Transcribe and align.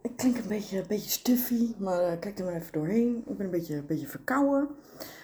Ik 0.00 0.16
klink 0.16 0.36
een 0.36 0.48
beetje, 0.48 0.78
een 0.78 0.86
beetje 0.88 1.10
stuffy, 1.10 1.74
maar 1.78 2.12
uh, 2.12 2.18
kijk 2.20 2.38
er 2.38 2.44
maar 2.44 2.54
even 2.54 2.72
doorheen. 2.72 3.24
Ik 3.26 3.36
ben 3.36 3.46
een 3.46 3.52
beetje, 3.52 3.76
een 3.76 3.86
beetje 3.86 4.06
verkouden. 4.06 4.68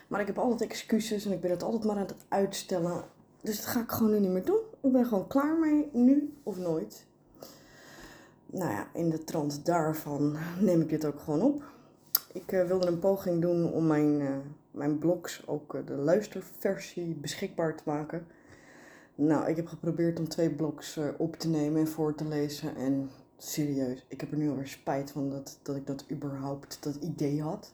Maar 0.08 0.20
ik 0.20 0.26
heb 0.26 0.38
altijd 0.38 0.70
excuses 0.70 1.24
en 1.24 1.32
ik 1.32 1.40
ben 1.40 1.50
het 1.50 1.62
altijd 1.62 1.84
maar 1.84 1.96
aan 1.96 2.06
het 2.06 2.14
uitstellen. 2.28 3.04
Dus 3.40 3.56
dat 3.56 3.66
ga 3.66 3.80
ik 3.80 3.90
gewoon 3.90 4.12
nu 4.12 4.18
niet 4.18 4.30
meer 4.30 4.44
doen. 4.44 4.60
Ik 4.82 4.92
ben 4.92 5.06
gewoon 5.06 5.26
klaar 5.26 5.58
mee, 5.58 5.88
nu 5.92 6.34
of 6.42 6.58
nooit. 6.58 7.06
Nou 8.46 8.70
ja, 8.70 8.88
in 8.92 9.10
de 9.10 9.24
trant 9.24 9.66
daarvan 9.66 10.36
neem 10.60 10.80
ik 10.80 10.88
dit 10.88 11.04
ook 11.04 11.20
gewoon 11.20 11.42
op. 11.42 11.62
Ik 12.32 12.52
uh, 12.52 12.66
wilde 12.66 12.86
een 12.86 12.98
poging 12.98 13.40
doen 13.40 13.72
om 13.72 13.86
mijn, 13.86 14.20
uh, 14.20 14.28
mijn 14.70 14.98
blogs, 14.98 15.46
ook 15.46 15.86
de 15.86 15.94
luisterversie, 15.94 17.14
beschikbaar 17.14 17.76
te 17.76 17.82
maken. 17.86 18.26
Nou, 19.14 19.48
ik 19.48 19.56
heb 19.56 19.66
geprobeerd 19.66 20.18
om 20.18 20.28
twee 20.28 20.50
blogs 20.50 20.98
op 21.16 21.36
te 21.36 21.48
nemen 21.48 21.80
en 21.80 21.88
voor 21.88 22.14
te 22.14 22.24
lezen. 22.24 22.76
En 22.76 23.10
serieus, 23.36 24.04
ik 24.08 24.20
heb 24.20 24.30
er 24.30 24.38
nu 24.38 24.50
alweer 24.50 24.66
spijt 24.66 25.10
van 25.10 25.30
dat, 25.30 25.58
dat 25.62 25.76
ik 25.76 25.86
dat 25.86 26.04
überhaupt, 26.10 26.82
dat 26.82 26.94
idee 26.94 27.42
had. 27.42 27.72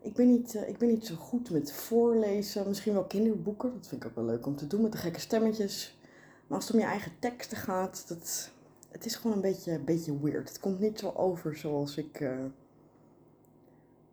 Ik 0.00 0.14
ben, 0.14 0.26
niet, 0.26 0.54
uh, 0.54 0.68
ik 0.68 0.78
ben 0.78 0.88
niet 0.88 1.06
zo 1.06 1.14
goed 1.14 1.50
met 1.50 1.72
voorlezen. 1.72 2.68
Misschien 2.68 2.92
wel 2.92 3.04
kinderboeken. 3.04 3.72
Dat 3.72 3.86
vind 3.86 4.02
ik 4.02 4.08
ook 4.08 4.14
wel 4.14 4.24
leuk 4.24 4.46
om 4.46 4.56
te 4.56 4.66
doen 4.66 4.82
met 4.82 4.92
de 4.92 4.98
gekke 4.98 5.20
stemmetjes. 5.20 5.98
Maar 6.46 6.56
als 6.56 6.66
het 6.66 6.76
om 6.76 6.80
je 6.80 6.86
eigen 6.86 7.12
teksten 7.18 7.56
gaat, 7.56 8.04
dat, 8.08 8.50
het 8.90 9.04
is 9.04 9.16
gewoon 9.16 9.36
een 9.36 9.42
beetje, 9.42 9.78
beetje 9.78 10.20
weird. 10.20 10.48
Het 10.48 10.60
komt 10.60 10.80
niet 10.80 10.98
zo 10.98 11.12
over 11.16 11.56
zoals 11.56 11.96
ik, 11.96 12.20
uh, 12.20 12.44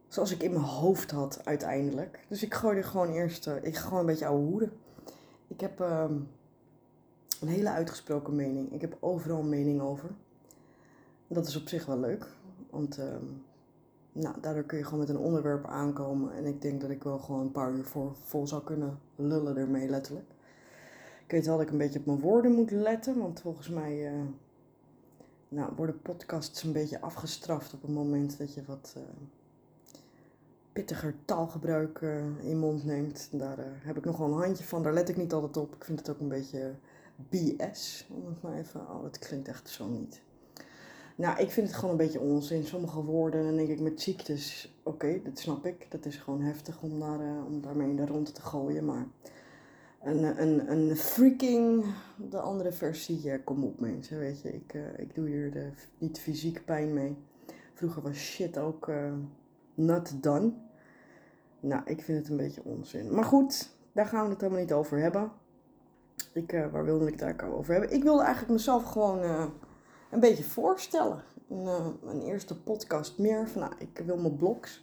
zoals 0.07 0.31
ik 0.31 0.43
in 0.43 0.51
mijn 0.51 0.63
hoofd 0.63 1.11
had 1.11 1.45
uiteindelijk. 1.45 2.25
Dus 2.27 2.43
ik 2.43 2.53
gooi 2.53 2.77
er 2.77 2.83
gewoon 2.83 3.13
eerst, 3.13 3.47
ik 3.47 3.75
ga 3.75 3.83
gewoon 3.83 3.99
een 3.99 4.05
beetje 4.05 4.25
ouwe 4.25 4.45
hoeden. 4.45 4.71
Ik 5.47 5.59
heb 5.59 5.79
uh, 5.79 6.05
een 7.41 7.47
hele 7.47 7.69
uitgesproken 7.69 8.35
mening. 8.35 8.71
Ik 8.71 8.81
heb 8.81 8.97
overal 8.99 9.43
mening 9.43 9.81
over. 9.81 10.09
Dat 11.33 11.47
is 11.47 11.55
op 11.55 11.67
zich 11.67 11.85
wel 11.85 11.99
leuk. 11.99 12.27
Want 12.69 12.97
uh, 12.97 13.05
nou, 14.11 14.35
daardoor 14.41 14.63
kun 14.63 14.77
je 14.77 14.83
gewoon 14.83 14.99
met 14.99 15.09
een 15.09 15.17
onderwerp 15.17 15.65
aankomen. 15.65 16.33
En 16.33 16.45
ik 16.45 16.61
denk 16.61 16.81
dat 16.81 16.89
ik 16.89 17.03
wel 17.03 17.19
gewoon 17.19 17.41
een 17.41 17.51
paar 17.51 17.71
uur 17.71 17.85
voor, 17.85 18.15
vol 18.23 18.47
zou 18.47 18.63
kunnen 18.63 18.99
lullen 19.15 19.57
ermee, 19.57 19.89
letterlijk. 19.89 20.31
Ik 21.25 21.31
weet 21.31 21.45
wel 21.45 21.57
dat 21.57 21.65
ik 21.65 21.71
een 21.71 21.77
beetje 21.77 21.99
op 21.99 22.05
mijn 22.05 22.19
woorden 22.19 22.51
moet 22.51 22.71
letten. 22.71 23.19
Want 23.19 23.41
volgens 23.41 23.69
mij 23.69 24.13
uh, 24.13 24.21
nou, 25.49 25.71
worden 25.75 26.01
podcasts 26.01 26.63
een 26.63 26.71
beetje 26.71 27.01
afgestraft 27.01 27.73
op 27.73 27.81
het 27.81 27.91
moment 27.91 28.37
dat 28.37 28.53
je 28.53 28.63
wat 28.65 28.95
uh, 28.97 29.03
pittiger 30.73 31.15
taalgebruik 31.25 32.01
uh, 32.01 32.17
in 32.17 32.49
je 32.49 32.55
mond 32.55 32.83
neemt. 32.85 33.29
Daar 33.31 33.57
heb 33.59 33.97
ik 33.97 34.05
nog 34.05 34.17
wel 34.17 34.27
een 34.27 34.43
handje 34.43 34.63
van. 34.63 34.83
Daar 34.83 34.93
let 34.93 35.09
ik 35.09 35.17
niet 35.17 35.33
altijd 35.33 35.57
op. 35.57 35.75
Ik 35.75 35.83
vind 35.83 35.99
het 35.99 36.09
ook 36.09 36.19
een 36.19 36.27
beetje 36.27 36.73
BS. 37.29 38.07
Om 38.09 38.25
het 38.25 38.41
maar 38.41 38.57
even. 38.57 38.81
Oh, 38.81 39.03
het 39.03 39.19
klinkt 39.19 39.47
echt 39.47 39.69
zo 39.69 39.87
niet. 39.87 40.21
Nou, 41.15 41.39
ik 41.39 41.51
vind 41.51 41.67
het 41.67 41.75
gewoon 41.75 41.91
een 41.91 42.05
beetje 42.05 42.19
onzin. 42.19 42.63
Sommige 42.63 43.03
woorden, 43.03 43.43
dan 43.43 43.55
denk 43.55 43.69
ik 43.69 43.79
met 43.79 44.01
ziektes. 44.01 44.75
Oké, 44.83 45.21
dat 45.23 45.39
snap 45.39 45.65
ik. 45.65 45.91
Dat 45.91 46.05
is 46.05 46.15
gewoon 46.15 46.41
heftig 46.41 46.81
om, 46.81 46.99
daar, 46.99 47.21
uh, 47.21 47.45
om 47.45 47.61
daarmee 47.61 47.89
in 47.89 47.95
de 47.95 48.05
rond 48.05 48.35
te 48.35 48.41
gooien. 48.41 48.85
Maar 48.85 49.07
een, 50.01 50.41
een, 50.41 50.71
een 50.71 50.97
freaking. 50.97 51.85
De 52.29 52.39
andere 52.39 52.71
versie. 52.71 53.39
kom 53.43 53.63
op, 53.63 53.79
mensen. 53.79 54.19
Weet 54.19 54.41
je, 54.41 54.53
ik, 54.53 54.73
ik 54.97 55.15
doe 55.15 55.27
hier 55.27 55.51
de, 55.51 55.69
niet 55.97 56.19
fysiek 56.19 56.65
pijn 56.65 56.93
mee. 56.93 57.17
Vroeger 57.73 58.01
was 58.01 58.17
shit 58.17 58.57
ook 58.57 58.91
not 59.73 60.23
done. 60.23 60.53
Nou, 61.59 61.81
ik 61.85 62.01
vind 62.01 62.17
het 62.17 62.29
een 62.29 62.37
beetje 62.37 62.63
onzin. 62.63 63.13
Maar 63.13 63.23
goed, 63.23 63.69
daar 63.91 64.05
gaan 64.05 64.23
we 64.23 64.29
het 64.29 64.41
helemaal 64.41 64.61
niet 64.61 64.73
over 64.73 64.99
hebben. 64.99 65.31
Ik, 66.33 66.53
uh, 66.53 66.71
waar 66.71 66.85
wilde 66.85 67.05
ik 67.05 67.11
het 67.11 67.21
eigenlijk 67.21 67.57
over 67.57 67.71
hebben? 67.73 67.91
Ik 67.91 68.03
wilde 68.03 68.23
eigenlijk 68.23 68.53
mezelf 68.53 68.83
gewoon 68.83 69.23
uh, 69.23 69.45
een 70.13 70.19
beetje 70.19 70.43
voorstellen. 70.43 71.23
Een, 71.49 71.63
uh, 71.63 71.87
een, 72.05 72.21
eerste 72.21 72.61
podcast 72.61 73.17
meer. 73.17 73.47
Van, 73.47 73.61
nou, 73.61 73.73
ik 73.77 74.01
wil 74.05 74.17
mijn 74.17 74.35
blogs. 74.35 74.81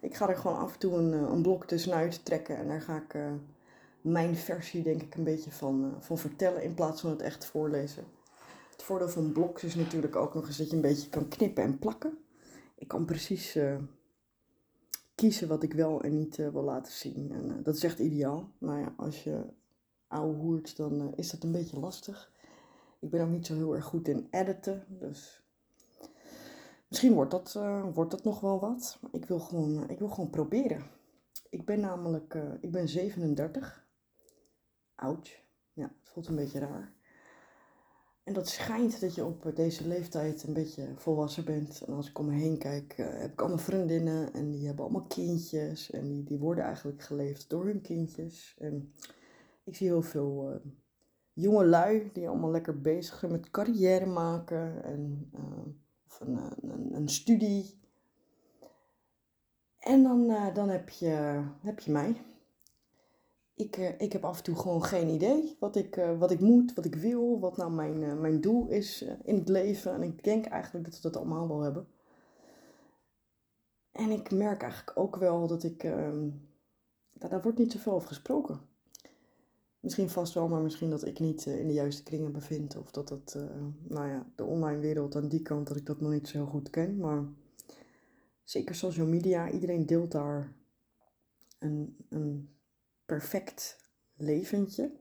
Ik 0.00 0.14
ga 0.14 0.28
er 0.28 0.36
gewoon 0.36 0.58
af 0.58 0.72
en 0.72 0.78
toe 0.78 0.94
een, 0.94 1.12
een 1.12 1.42
blok 1.42 1.66
tussenuit 1.66 2.24
trekken. 2.24 2.56
En 2.56 2.68
daar 2.68 2.80
ga 2.80 2.96
ik 2.96 3.16
mijn 4.00 4.36
versie 4.36 4.82
denk 4.82 5.02
ik 5.02 5.14
een 5.14 5.24
beetje 5.24 5.50
van, 5.50 5.94
van 6.00 6.18
vertellen. 6.18 6.62
In 6.62 6.74
plaats 6.74 7.00
van 7.00 7.10
het 7.10 7.22
echt 7.22 7.44
voorlezen. 7.44 8.04
Het 8.70 8.82
voordeel 8.82 9.08
van 9.08 9.32
blogs 9.32 9.64
is 9.64 9.74
natuurlijk 9.74 10.16
ook 10.16 10.34
nog 10.34 10.46
eens 10.46 10.56
dat 10.56 10.70
je 10.70 10.76
een 10.76 10.82
beetje 10.82 11.08
kan 11.08 11.28
knippen 11.28 11.64
en 11.64 11.78
plakken. 11.78 12.18
Ik 12.74 12.88
kan 12.88 13.04
precies 13.04 13.58
kiezen 15.14 15.48
wat 15.48 15.62
ik 15.62 15.72
wel 15.72 16.02
en 16.02 16.16
niet 16.16 16.36
wil 16.36 16.62
laten 16.62 16.92
zien. 16.92 17.32
En 17.32 17.62
dat 17.62 17.76
is 17.76 17.84
echt 17.84 17.98
ideaal. 17.98 18.50
Nou 18.58 18.80
ja, 18.80 18.94
als 18.96 19.24
je 19.24 19.44
ouwe 20.08 20.34
hoert, 20.34 20.76
dan 20.76 21.12
is 21.16 21.30
dat 21.30 21.42
een 21.42 21.52
beetje 21.52 21.78
lastig. 21.78 22.32
Ik 23.04 23.10
ben 23.10 23.24
ook 23.24 23.30
niet 23.30 23.46
zo 23.46 23.54
heel 23.54 23.74
erg 23.74 23.84
goed 23.84 24.08
in 24.08 24.26
editen, 24.30 24.84
dus 24.88 25.42
misschien 26.88 27.12
wordt 27.12 27.30
dat, 27.30 27.52
wordt 27.94 28.10
dat 28.10 28.24
nog 28.24 28.40
wel 28.40 28.60
wat. 28.60 28.98
Maar 29.00 29.10
ik 29.14 29.24
wil 29.24 29.38
gewoon, 29.38 29.90
ik 29.90 29.98
wil 29.98 30.08
gewoon 30.08 30.30
proberen. 30.30 30.82
Ik 31.50 31.64
ben 31.64 31.80
namelijk, 31.80 32.34
ik 32.60 32.72
ben 32.72 32.88
37. 32.88 33.86
Ouch. 34.94 35.42
Ja, 35.72 35.92
het 36.00 36.08
voelt 36.08 36.26
een 36.26 36.36
beetje 36.36 36.58
raar. 36.58 36.92
En 38.22 38.32
dat 38.32 38.48
schijnt 38.48 39.00
dat 39.00 39.14
je 39.14 39.24
op 39.24 39.50
deze 39.54 39.88
leeftijd 39.88 40.42
een 40.42 40.54
beetje 40.54 40.92
volwassen 40.96 41.44
bent. 41.44 41.82
En 41.86 41.94
als 41.94 42.08
ik 42.08 42.18
om 42.18 42.26
me 42.26 42.34
heen 42.34 42.58
kijk, 42.58 42.94
heb 42.96 43.32
ik 43.32 43.40
allemaal 43.40 43.58
vriendinnen 43.58 44.32
en 44.32 44.50
die 44.50 44.66
hebben 44.66 44.84
allemaal 44.84 45.06
kindjes. 45.06 45.90
En 45.90 46.08
die, 46.08 46.24
die 46.24 46.38
worden 46.38 46.64
eigenlijk 46.64 47.02
geleefd 47.02 47.50
door 47.50 47.64
hun 47.64 47.80
kindjes. 47.80 48.56
En 48.58 48.92
ik 49.64 49.76
zie 49.76 49.86
heel 49.86 50.02
veel 50.02 50.60
jonge 51.34 51.64
lui 51.64 52.10
die 52.12 52.28
allemaal 52.28 52.50
lekker 52.50 52.80
bezig 52.80 53.18
zijn 53.18 53.32
met 53.32 53.50
carrière 53.50 54.06
maken. 54.06 54.84
En, 54.84 55.30
uh, 55.34 55.40
of 56.06 56.20
een, 56.20 56.38
een, 56.60 56.94
een, 56.94 57.08
studie. 57.08 57.78
En 59.78 60.02
dan, 60.02 60.52
dan 60.54 60.68
heb, 60.68 60.88
je, 60.88 61.42
heb 61.60 61.80
je 61.80 61.90
mij 61.90 62.16
ik, 63.54 63.76
uh, 63.76 64.00
ik 64.00 64.12
heb 64.12 64.24
af 64.24 64.36
en 64.36 64.44
toe 64.44 64.56
gewoon 64.56 64.84
geen 64.84 65.08
idee 65.08 65.56
wat 65.60 65.76
ik, 65.76 65.96
uh, 65.96 66.18
wat 66.18 66.30
ik 66.30 66.40
moet, 66.40 66.74
wat 66.74 66.84
ik 66.84 66.94
wil, 66.94 67.40
wat 67.40 67.56
nou 67.56 67.70
mijn, 67.70 68.20
mijn 68.20 68.40
doel 68.40 68.68
is 68.68 69.04
in 69.22 69.34
het 69.34 69.48
leven. 69.48 69.94
En 69.94 70.02
ik 70.02 70.24
denk 70.24 70.44
eigenlijk 70.44 70.84
dat 70.84 70.94
we 70.94 71.00
dat 71.00 71.16
allemaal 71.16 71.48
wel 71.48 71.60
hebben. 71.60 71.86
En 73.92 74.10
ik 74.10 74.30
merk 74.30 74.62
eigenlijk 74.62 74.98
ook 74.98 75.16
wel 75.16 75.46
dat 75.46 75.62
ik. 75.62 75.84
Ehm, 75.84 76.28
daar 77.12 77.42
wordt 77.42 77.58
niet 77.58 77.72
zoveel 77.72 77.92
over 77.92 78.08
gesproken. 78.08 78.60
Misschien 79.84 80.10
vast 80.10 80.34
wel, 80.34 80.48
maar 80.48 80.60
misschien 80.60 80.90
dat 80.90 81.06
ik 81.06 81.18
niet 81.18 81.46
in 81.46 81.66
de 81.66 81.72
juiste 81.72 82.02
kringen 82.02 82.32
bevind. 82.32 82.76
Of 82.76 82.90
dat 82.90 83.08
dat, 83.08 83.38
nou 83.88 84.08
ja, 84.08 84.26
de 84.34 84.44
online 84.44 84.80
wereld 84.80 85.16
aan 85.16 85.28
die 85.28 85.42
kant, 85.42 85.66
dat 85.66 85.76
ik 85.76 85.86
dat 85.86 86.00
nog 86.00 86.10
niet 86.10 86.28
zo 86.28 86.46
goed 86.46 86.70
ken. 86.70 86.96
Maar 86.96 87.24
zeker 88.44 88.74
social 88.74 89.06
media, 89.06 89.50
iedereen 89.50 89.86
deelt 89.86 90.10
daar 90.12 90.52
een, 91.58 91.96
een 92.08 92.54
perfect 93.06 93.78
leventje. 94.16 94.92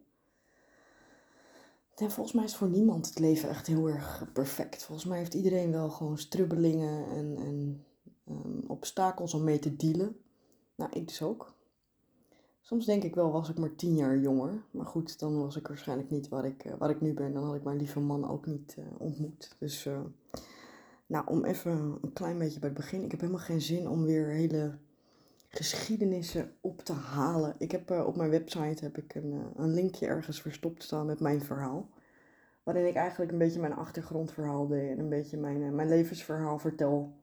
En 1.96 2.12
volgens 2.12 2.36
mij 2.36 2.46
is 2.46 2.56
voor 2.56 2.70
niemand 2.70 3.08
het 3.08 3.20
leven 3.20 3.50
echt 3.50 3.68
heel 3.68 3.90
erg 3.90 4.30
perfect. 4.34 4.84
Volgens 4.84 5.08
mij 5.08 5.18
heeft 5.18 5.34
iedereen 5.34 5.72
wel 5.72 5.90
gewoon 5.90 6.18
strubbelingen 6.18 7.10
en, 7.10 7.38
en 7.38 7.86
um, 8.30 8.64
obstakels 8.68 9.34
om 9.34 9.44
mee 9.44 9.60
te 9.60 9.76
dealen. 9.76 10.18
Nou, 10.76 10.92
ik 10.94 11.08
dus 11.08 11.22
ook. 11.22 11.53
Soms 12.66 12.86
denk 12.86 13.04
ik 13.04 13.16
wel, 13.16 13.32
was 13.32 13.50
ik 13.50 13.58
maar 13.58 13.76
tien 13.76 13.96
jaar 13.96 14.18
jonger. 14.18 14.64
Maar 14.72 14.86
goed, 14.86 15.20
dan 15.20 15.42
was 15.42 15.56
ik 15.56 15.68
waarschijnlijk 15.68 16.10
niet 16.10 16.30
waar 16.30 16.46
ik, 16.46 16.66
uh, 16.66 16.74
waar 16.78 16.90
ik 16.90 17.02
nu 17.02 17.14
ben. 17.14 17.34
Dan 17.34 17.44
had 17.44 17.56
ik 17.56 17.64
mijn 17.64 17.78
lieve 17.78 18.00
man 18.00 18.30
ook 18.30 18.46
niet 18.46 18.76
uh, 18.80 18.86
ontmoet. 18.98 19.56
Dus, 19.60 19.86
uh, 19.86 20.00
nou, 21.06 21.28
om 21.28 21.46
even 21.46 21.98
een 22.02 22.14
klein 22.14 22.38
beetje 22.38 22.60
bij 22.60 22.70
het 22.70 22.78
begin. 22.78 23.04
Ik 23.04 23.12
heb 23.12 23.20
helemaal 23.20 23.42
geen 23.42 23.62
zin 23.62 23.90
om 23.90 24.04
weer 24.04 24.28
hele 24.28 24.78
geschiedenissen 25.48 26.52
op 26.62 26.82
te 26.82 26.94
halen. 26.94 27.56
Ik 27.58 27.72
heb 27.72 27.92
op 27.92 28.16
mijn 28.16 28.30
website 28.30 28.84
heb 28.84 28.98
ik 28.98 29.16
een, 29.16 29.52
een 29.56 29.74
linkje 29.74 30.06
ergens 30.06 30.42
verstopt 30.42 30.84
staan 30.84 31.06
met 31.06 31.20
mijn 31.20 31.42
verhaal. 31.42 31.90
Waarin 32.64 32.88
ik 32.88 32.96
eigenlijk 32.96 33.32
een 33.32 33.38
beetje 33.38 33.60
mijn 33.60 33.76
achtergrondverhaal 33.76 34.68
deed 34.68 34.90
en 34.90 35.00
een 35.00 35.10
beetje 35.10 35.38
mijn, 35.38 35.76
mijn 35.76 35.90
levensverhaal 35.90 36.60
vertel. 36.60 37.14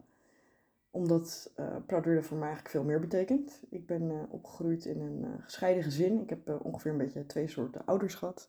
Omdat 0.90 1.52
uh, 1.56 2.22
voor 2.22 2.38
mij 2.38 2.48
eigenlijk 2.48 2.68
veel 2.68 2.84
meer 2.84 3.00
betekent. 3.00 3.60
Ik 3.70 3.86
ben 3.86 4.26
opgegroeid 4.30 4.84
in 4.84 5.00
een 5.00 5.42
gescheiden 5.42 5.82
gezin. 5.82 6.20
Ik 6.20 6.30
heb 6.30 6.60
ongeveer 6.62 6.90
een 6.90 6.98
beetje 6.98 7.26
twee 7.26 7.48
soorten 7.48 7.84
ouders 7.84 8.14
gehad. 8.14 8.48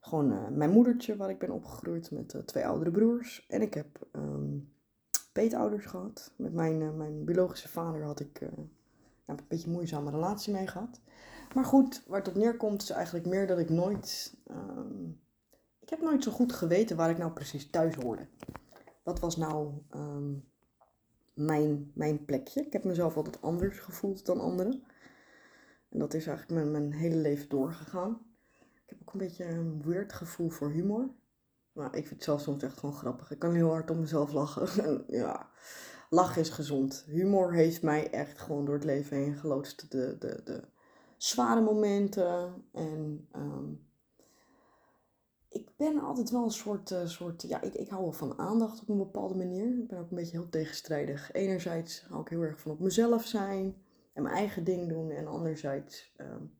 Gewoon 0.00 0.56
mijn 0.56 0.70
moedertje 0.70 1.16
waar 1.16 1.30
ik 1.30 1.38
ben 1.38 1.50
opgegroeid 1.50 2.10
met 2.10 2.42
twee 2.46 2.66
oudere 2.66 2.90
broers. 2.90 3.46
En 3.48 3.62
ik 3.62 3.74
heb 3.74 4.06
um, 4.12 4.72
peetouders 5.32 5.86
gehad. 5.86 6.32
Met 6.36 6.52
mijn, 6.52 6.80
uh, 6.80 6.92
mijn 6.92 7.24
biologische 7.24 7.68
vader 7.68 8.02
had 8.02 8.20
ik 8.20 8.40
uh, 8.40 8.48
nou, 9.26 9.38
een 9.38 9.44
beetje 9.48 9.66
een 9.66 9.72
moeizame 9.72 10.10
relatie 10.10 10.52
mee 10.52 10.66
gehad. 10.66 11.00
Maar 11.54 11.64
goed, 11.64 12.04
waar 12.06 12.18
het 12.18 12.28
op 12.28 12.34
neerkomt 12.34 12.82
is 12.82 12.90
eigenlijk 12.90 13.26
meer 13.26 13.46
dat 13.46 13.58
ik 13.58 13.70
nooit... 13.70 14.36
Um, 14.50 15.22
ik 15.80 15.90
heb 15.90 16.00
nooit 16.00 16.22
zo 16.22 16.30
goed 16.30 16.52
geweten 16.52 16.96
waar 16.96 17.10
ik 17.10 17.18
nou 17.18 17.32
precies 17.32 17.70
thuis 17.70 17.94
hoorde. 17.94 18.28
Wat 19.02 19.20
was 19.20 19.36
nou 19.36 19.72
um, 19.96 20.44
mijn, 21.34 21.90
mijn 21.94 22.24
plekje? 22.24 22.66
Ik 22.66 22.72
heb 22.72 22.84
mezelf 22.84 23.16
altijd 23.16 23.42
anders 23.42 23.78
gevoeld 23.78 24.26
dan 24.26 24.40
anderen. 24.40 24.82
En 25.88 25.98
dat 25.98 26.14
is 26.14 26.26
eigenlijk 26.26 26.60
mijn, 26.60 26.72
mijn 26.72 26.92
hele 26.92 27.16
leven 27.16 27.48
doorgegaan. 27.48 28.10
Ik 28.74 28.82
heb 28.86 28.98
ook 29.00 29.12
een 29.12 29.18
beetje 29.18 29.44
een 29.44 29.82
weird 29.82 30.12
gevoel 30.12 30.48
voor 30.48 30.70
humor. 30.70 31.10
Maar 31.72 31.86
ik 31.86 32.06
vind 32.06 32.10
het 32.10 32.22
zelf 32.22 32.40
soms 32.40 32.62
echt 32.62 32.78
gewoon 32.78 32.94
grappig. 32.94 33.30
Ik 33.30 33.38
kan 33.38 33.54
heel 33.54 33.70
hard 33.70 33.90
om 33.90 34.00
mezelf 34.00 34.32
lachen. 34.32 34.84
En 34.84 35.04
ja, 35.08 35.50
lachen 36.10 36.40
is 36.40 36.50
gezond. 36.50 37.04
Humor 37.06 37.52
heeft 37.52 37.82
mij 37.82 38.10
echt 38.10 38.38
gewoon 38.38 38.64
door 38.64 38.74
het 38.74 38.84
leven 38.84 39.16
heen 39.16 39.36
geloodst. 39.36 39.90
De, 39.90 40.16
de, 40.18 40.40
de 40.44 40.62
zware 41.16 41.60
momenten. 41.60 42.64
En 42.72 43.28
ehm, 43.32 43.72
ben 45.76 46.00
altijd 46.00 46.30
wel 46.30 46.44
een 46.44 46.50
soort, 46.50 46.90
uh, 46.90 47.06
soort 47.06 47.42
ja, 47.42 47.62
ik, 47.62 47.74
ik 47.74 47.88
hou 47.88 48.02
wel 48.02 48.12
van 48.12 48.38
aandacht 48.38 48.80
op 48.80 48.88
een 48.88 48.98
bepaalde 48.98 49.34
manier. 49.34 49.78
Ik 49.78 49.88
ben 49.88 49.98
ook 49.98 50.10
een 50.10 50.16
beetje 50.16 50.38
heel 50.38 50.48
tegenstrijdig. 50.48 51.32
Enerzijds 51.32 52.04
hou 52.08 52.20
ik 52.20 52.28
heel 52.28 52.42
erg 52.42 52.60
van 52.60 52.70
op 52.70 52.80
mezelf 52.80 53.24
zijn 53.24 53.76
en 54.12 54.22
mijn 54.22 54.34
eigen 54.34 54.64
ding 54.64 54.88
doen. 54.88 55.10
En 55.10 55.26
anderzijds 55.26 56.14
um, 56.16 56.54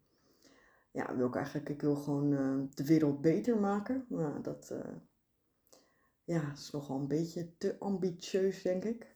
ja, 0.91 1.17
wil 1.17 1.27
ik 1.27 1.35
eigenlijk, 1.37 1.69
ik 1.69 1.81
wil 1.81 1.97
gewoon 1.97 2.33
uh, 2.33 2.63
de 2.75 2.85
wereld 2.85 3.21
beter 3.21 3.59
maken. 3.59 4.07
Maar 4.09 4.43
dat 4.43 4.71
uh, 4.73 4.95
ja, 6.25 6.53
is 6.53 6.71
nogal 6.71 6.99
een 6.99 7.09
beetje 7.09 7.57
te 7.57 7.79
ambitieus, 7.79 8.63
denk 8.63 8.85
ik. 8.85 9.14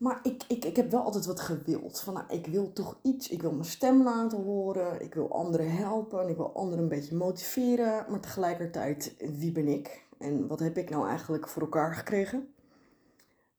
Maar 0.00 0.20
ik, 0.22 0.42
ik, 0.48 0.64
ik 0.64 0.76
heb 0.76 0.90
wel 0.90 1.02
altijd 1.02 1.26
wat 1.26 1.40
gewild. 1.40 2.00
Van, 2.00 2.14
nou, 2.14 2.26
ik 2.28 2.46
wil 2.46 2.72
toch 2.72 2.98
iets. 3.02 3.28
Ik 3.28 3.42
wil 3.42 3.52
mijn 3.52 3.64
stem 3.64 4.02
laten 4.02 4.42
horen. 4.42 5.02
Ik 5.02 5.14
wil 5.14 5.32
anderen 5.32 5.76
helpen. 5.76 6.28
Ik 6.28 6.36
wil 6.36 6.54
anderen 6.54 6.82
een 6.82 6.88
beetje 6.88 7.16
motiveren. 7.16 8.06
Maar 8.10 8.20
tegelijkertijd, 8.20 9.14
wie 9.38 9.52
ben 9.52 9.68
ik? 9.68 10.06
En 10.18 10.46
wat 10.46 10.60
heb 10.60 10.76
ik 10.76 10.90
nou 10.90 11.08
eigenlijk 11.08 11.48
voor 11.48 11.62
elkaar 11.62 11.94
gekregen? 11.94 12.54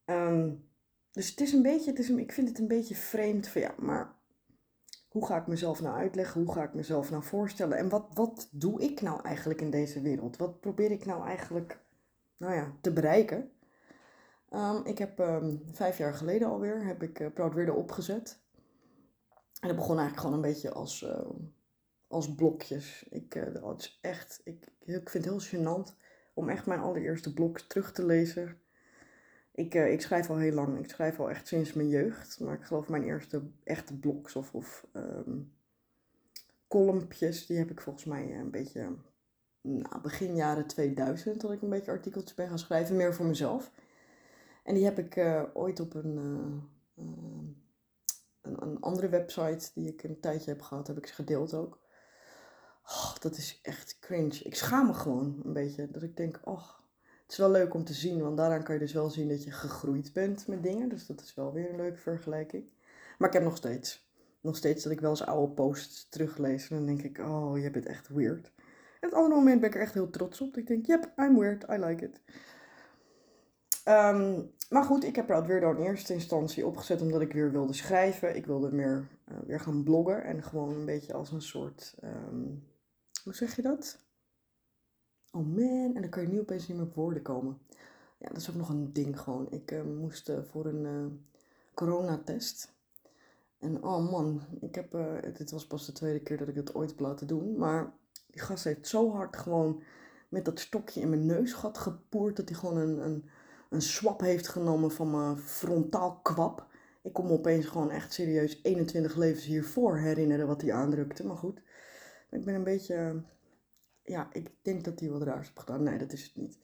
Um, 0.06 0.70
dus 1.12 1.30
het 1.30 1.42
is 1.42 1.54
een 1.54 1.62
beetje, 1.62 1.90
het 1.90 2.00
is 2.00 2.10
een, 2.10 2.20
ik 2.20 2.32
vind 2.32 2.48
het 2.48 2.60
een 2.60 2.68
beetje 2.68 2.96
vreemd 2.96 3.48
van 3.48 3.62
ja, 3.62 3.74
maar 3.78 4.16
hoe 5.08 5.26
ga 5.26 5.38
ik 5.38 5.48
mezelf 5.48 5.82
nou 5.82 5.96
uitleggen? 5.96 6.42
Hoe 6.42 6.54
ga 6.54 6.64
ik 6.64 6.74
mezelf 6.74 7.12
nou 7.12 7.24
voorstellen? 7.24 7.78
En 7.78 7.90
wat, 7.90 8.06
wat 8.14 8.50
doe 8.52 8.82
ik 8.82 9.02
nou 9.02 9.22
eigenlijk 9.22 9.62
in 9.62 9.70
deze 9.70 10.02
wereld? 10.02 10.38
Wat 10.38 10.60
probeer 10.60 10.92
ik 10.92 11.06
nou 11.06 11.26
eigenlijk, 11.26 11.80
nou 12.38 12.54
ja, 12.54 12.74
te 12.82 12.94
bereiken? 12.94 13.52
Um, 14.54 14.86
ik 14.86 14.98
heb 14.98 15.20
um, 15.20 15.62
vijf 15.72 15.98
jaar 15.98 16.14
geleden 16.14 16.48
alweer, 16.48 16.86
heb 16.86 17.04
ik 17.04 17.20
uh, 17.20 17.28
Proud 17.34 17.54
Weirdo 17.54 17.74
opgezet. 17.74 18.40
En 19.60 19.68
dat 19.68 19.76
begon 19.76 19.98
eigenlijk 19.98 20.20
gewoon 20.20 20.36
een 20.36 20.52
beetje 20.52 20.72
als, 20.72 21.02
uh, 21.02 21.30
als 22.08 22.36
blokjes. 22.36 23.06
Ik, 23.10 23.36
uh, 23.36 23.54
dat 23.54 23.82
is 23.82 24.00
echt, 24.02 24.42
ik, 24.44 24.66
ik 24.80 25.10
vind 25.10 25.26
het 25.26 25.34
heel 25.34 25.60
gênant 25.60 25.96
om 26.34 26.50
echt 26.50 26.66
mijn 26.66 26.80
allereerste 26.80 27.34
blok 27.34 27.60
terug 27.60 27.92
te 27.92 28.06
lezen. 28.06 28.58
Ik, 29.52 29.74
ik 29.74 30.02
schrijf 30.02 30.30
al 30.30 30.38
heel 30.38 30.54
lang. 30.54 30.80
Ik 30.80 30.90
schrijf 30.90 31.20
al 31.20 31.30
echt 31.30 31.48
sinds 31.48 31.74
mijn 31.74 31.90
jeugd. 31.90 32.40
Maar 32.40 32.54
ik 32.54 32.64
geloof 32.64 32.88
mijn 32.88 33.04
eerste 33.04 33.42
echte 33.64 34.00
blogs 34.00 34.36
of, 34.36 34.54
of 34.54 34.88
um, 34.94 35.54
die 37.48 37.58
heb 37.58 37.72
ik 37.72 37.82
volgens 37.82 38.06
mij 38.06 38.40
een 38.40 38.52
beetje 38.52 38.96
nou, 39.62 40.02
begin 40.02 40.36
jaren 40.36 40.68
2000 40.68 41.42
dat 41.42 41.52
ik 41.52 41.62
een 41.62 41.70
beetje 41.70 41.92
artikeltjes 41.92 42.34
ben 42.34 42.48
gaan 42.48 42.60
schrijven. 42.60 42.96
Meer 42.96 43.14
voor 43.14 43.26
mezelf. 43.26 43.72
En 44.64 44.74
die 44.74 44.84
heb 44.84 45.00
ik 45.00 45.16
uh, 45.16 45.44
ooit 45.54 45.80
op 45.80 45.94
een, 45.94 46.16
uh, 46.16 47.06
een, 48.42 48.62
een, 48.62 48.80
andere 48.80 49.10
website 49.10 49.72
die 49.74 49.88
ik 49.88 50.04
een 50.04 50.20
tijdje 50.20 50.52
heb 50.52 50.62
gehad, 50.62 50.88
heb 50.88 50.98
ik 50.98 51.08
ze 51.08 51.14
gedeeld 51.14 51.54
ook. 51.54 51.80
Oh, 52.86 53.16
dat 53.20 53.38
is 53.38 53.60
echt 53.62 54.00
cringe. 54.00 54.40
Ik 54.44 54.56
schaam 54.56 54.88
me 54.88 54.94
gewoon 54.94 55.42
een 55.44 55.54
beetje. 55.54 55.92
Dat 55.92 56.04
ik 56.04 56.18
denk, 56.18 56.40
oh, 56.44 56.70
het 57.22 57.32
is 57.32 57.38
wel 57.38 57.52
leuk 57.52 57.74
om 57.74 57.84
te 57.84 57.94
zien, 57.94 58.22
want 58.22 58.38
daaraan 58.38 58.64
kan 58.64 58.74
je 58.74 58.80
dus 58.80 58.94
wel 58.94 59.10
zien 59.10 59.30
dat 59.30 59.44
je 59.44 59.52
gegroeid 59.52 60.14
bent 60.14 60.48
met 60.48 60.64
dingen. 60.64 60.90
Dus 60.90 61.06
dat 61.06 61.22
is 61.22 61.34
wel 61.34 61.54
weer 61.54 61.70
een 61.70 61.76
leuke 61.76 62.00
vergelijking. 62.00 62.64
Maar 63.18 63.28
ik 63.28 63.34
heb 63.34 63.44
nog 63.44 63.58
steeds, 63.58 64.12
nog 64.42 64.56
steeds 64.56 64.84
dat 64.84 64.92
ik 64.92 65.00
wel 65.00 65.10
eens 65.10 65.26
oude 65.26 65.54
posts 65.54 66.10
teruglees. 66.10 66.70
En 66.70 66.76
dan 66.76 66.86
denk 66.86 67.02
ik, 67.02 67.18
oh, 67.18 67.60
je 67.60 67.72
bent 67.72 67.86
echt 67.86 68.08
weird. 68.08 68.52
En 69.00 69.08
op 69.08 69.14
het 69.14 69.14
andere 69.14 69.36
moment 69.36 69.60
ben 69.60 69.70
ik 69.70 69.76
er 69.76 69.82
echt 69.82 69.94
heel 69.94 70.10
trots 70.10 70.42
op. 70.42 70.58
Ik 70.58 70.68
denk, 70.68 70.86
yep, 70.86 71.12
I'm 71.18 71.38
weird, 71.40 71.64
I 71.70 71.78
like 71.78 72.06
it. 72.06 72.22
Um, 73.88 74.52
maar 74.70 74.84
goed, 74.84 75.04
ik 75.04 75.16
heb 75.16 75.26
Proud 75.26 75.48
Weirdo 75.48 75.72
in 75.72 75.82
eerste 75.82 76.14
instantie 76.14 76.66
opgezet 76.66 77.02
omdat 77.02 77.22
ik 77.22 77.34
weer 77.34 77.52
wilde 77.52 77.74
schrijven. 77.74 78.36
Ik 78.36 78.46
wilde 78.46 78.72
meer 78.72 79.08
uh, 79.28 79.38
weer 79.46 79.60
gaan 79.60 79.84
bloggen 79.84 80.24
en 80.24 80.44
gewoon 80.44 80.74
een 80.74 80.86
beetje 80.86 81.14
als 81.14 81.32
een 81.32 81.42
soort, 81.42 81.96
um, 82.04 82.68
hoe 83.24 83.36
zeg 83.36 83.56
je 83.56 83.62
dat? 83.62 84.00
Oh 85.32 85.48
man, 85.48 85.92
en 85.96 86.02
dan 86.02 86.10
kan 86.10 86.22
je 86.22 86.30
nu 86.30 86.40
opeens 86.40 86.68
niet 86.68 86.78
meer 86.78 86.86
op 86.86 86.96
woorden 86.96 87.22
komen. 87.22 87.58
Ja, 88.18 88.28
dat 88.28 88.38
is 88.38 88.50
ook 88.50 88.56
nog 88.56 88.70
een 88.70 88.94
ding 88.94 89.20
gewoon. 89.20 89.52
Ik 89.52 89.72
uh, 89.72 89.84
moest 89.84 90.30
uh, 90.30 90.40
voor 90.44 90.66
een 90.66 91.26
coronatest. 91.74 92.74
En 93.60 93.84
oh 93.84 94.12
man, 94.12 94.42
ik 94.60 94.76
heb, 94.76 94.98
dit 95.38 95.52
was 95.52 95.68
pas 95.68 95.86
de 95.86 95.92
tweede 95.92 96.20
keer 96.20 96.38
dat 96.38 96.48
ik 96.48 96.56
het 96.56 96.76
ooit 96.76 96.90
heb 96.90 97.00
laten 97.00 97.28
doen. 97.28 97.58
Maar 97.58 97.94
die 98.28 98.42
gast 98.42 98.64
heeft 98.64 98.88
zo 98.88 99.12
hard 99.12 99.38
gewoon 99.38 99.84
met 100.30 100.46
dat 100.46 100.60
stokje 100.60 101.02
in 101.02 101.10
mijn 101.10 101.26
neusgat 101.26 101.78
gepoerd 101.78 102.36
dat 102.36 102.50
hij 102.50 102.58
gewoon 102.58 102.78
een, 102.78 103.06
een, 103.06 103.30
een 103.72 103.82
swap 103.82 104.22
heeft 104.22 104.48
genomen 104.48 104.92
van 104.92 105.12
mijn 105.12 105.38
frontaal 105.38 106.20
kwap. 106.22 106.68
Ik 107.04 107.14
kon 107.14 107.26
me 107.26 107.32
opeens 107.32 107.66
gewoon 107.66 107.90
echt 107.90 108.14
serieus 108.14 108.60
21 108.64 109.16
levens 109.16 109.46
hiervoor 109.46 109.98
herinneren 109.98 110.48
wat 110.48 110.62
hij 110.62 110.74
aandrukte. 110.74 111.26
Maar 111.26 111.38
goed, 111.38 111.62
ik 112.30 112.46
ben 112.46 112.56
een 112.56 112.64
beetje 112.64 113.24
ja, 114.04 114.30
ik 114.32 114.52
denk 114.62 114.84
dat 114.84 115.00
hij 115.00 115.10
wat 115.10 115.22
raars 115.22 115.48
heeft 115.48 115.60
gedaan. 115.60 115.84
Nee, 115.84 115.98
dat 115.98 116.12
is 116.12 116.24
het 116.24 116.36
niet. 116.36 116.60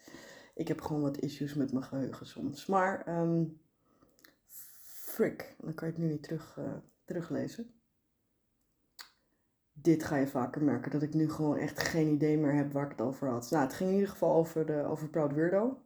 Ik 0.55 0.67
heb 0.67 0.81
gewoon 0.81 1.01
wat 1.01 1.19
issues 1.19 1.53
met 1.53 1.71
mijn 1.71 1.85
geheugen 1.85 2.25
soms. 2.25 2.65
Maar, 2.65 3.19
um, 3.19 3.61
frick, 4.87 5.55
dan 5.57 5.73
kan 5.73 5.87
je 5.87 5.93
het 5.93 6.03
nu 6.03 6.09
niet 6.09 6.23
terug, 6.23 6.55
uh, 6.59 6.73
teruglezen. 7.05 7.71
Dit 9.71 10.03
ga 10.03 10.15
je 10.15 10.27
vaker 10.27 10.63
merken, 10.63 10.91
dat 10.91 11.01
ik 11.01 11.13
nu 11.13 11.29
gewoon 11.29 11.57
echt 11.57 11.79
geen 11.79 12.07
idee 12.07 12.37
meer 12.37 12.53
heb 12.53 12.71
waar 12.71 12.85
ik 12.85 12.91
het 12.91 13.01
over 13.01 13.29
had. 13.29 13.49
Nou, 13.51 13.63
het 13.63 13.73
ging 13.73 13.89
in 13.89 13.95
ieder 13.95 14.11
geval 14.11 14.35
over, 14.35 14.65
de, 14.65 14.83
over 14.83 15.09
Proud 15.09 15.33
Weirdo. 15.33 15.81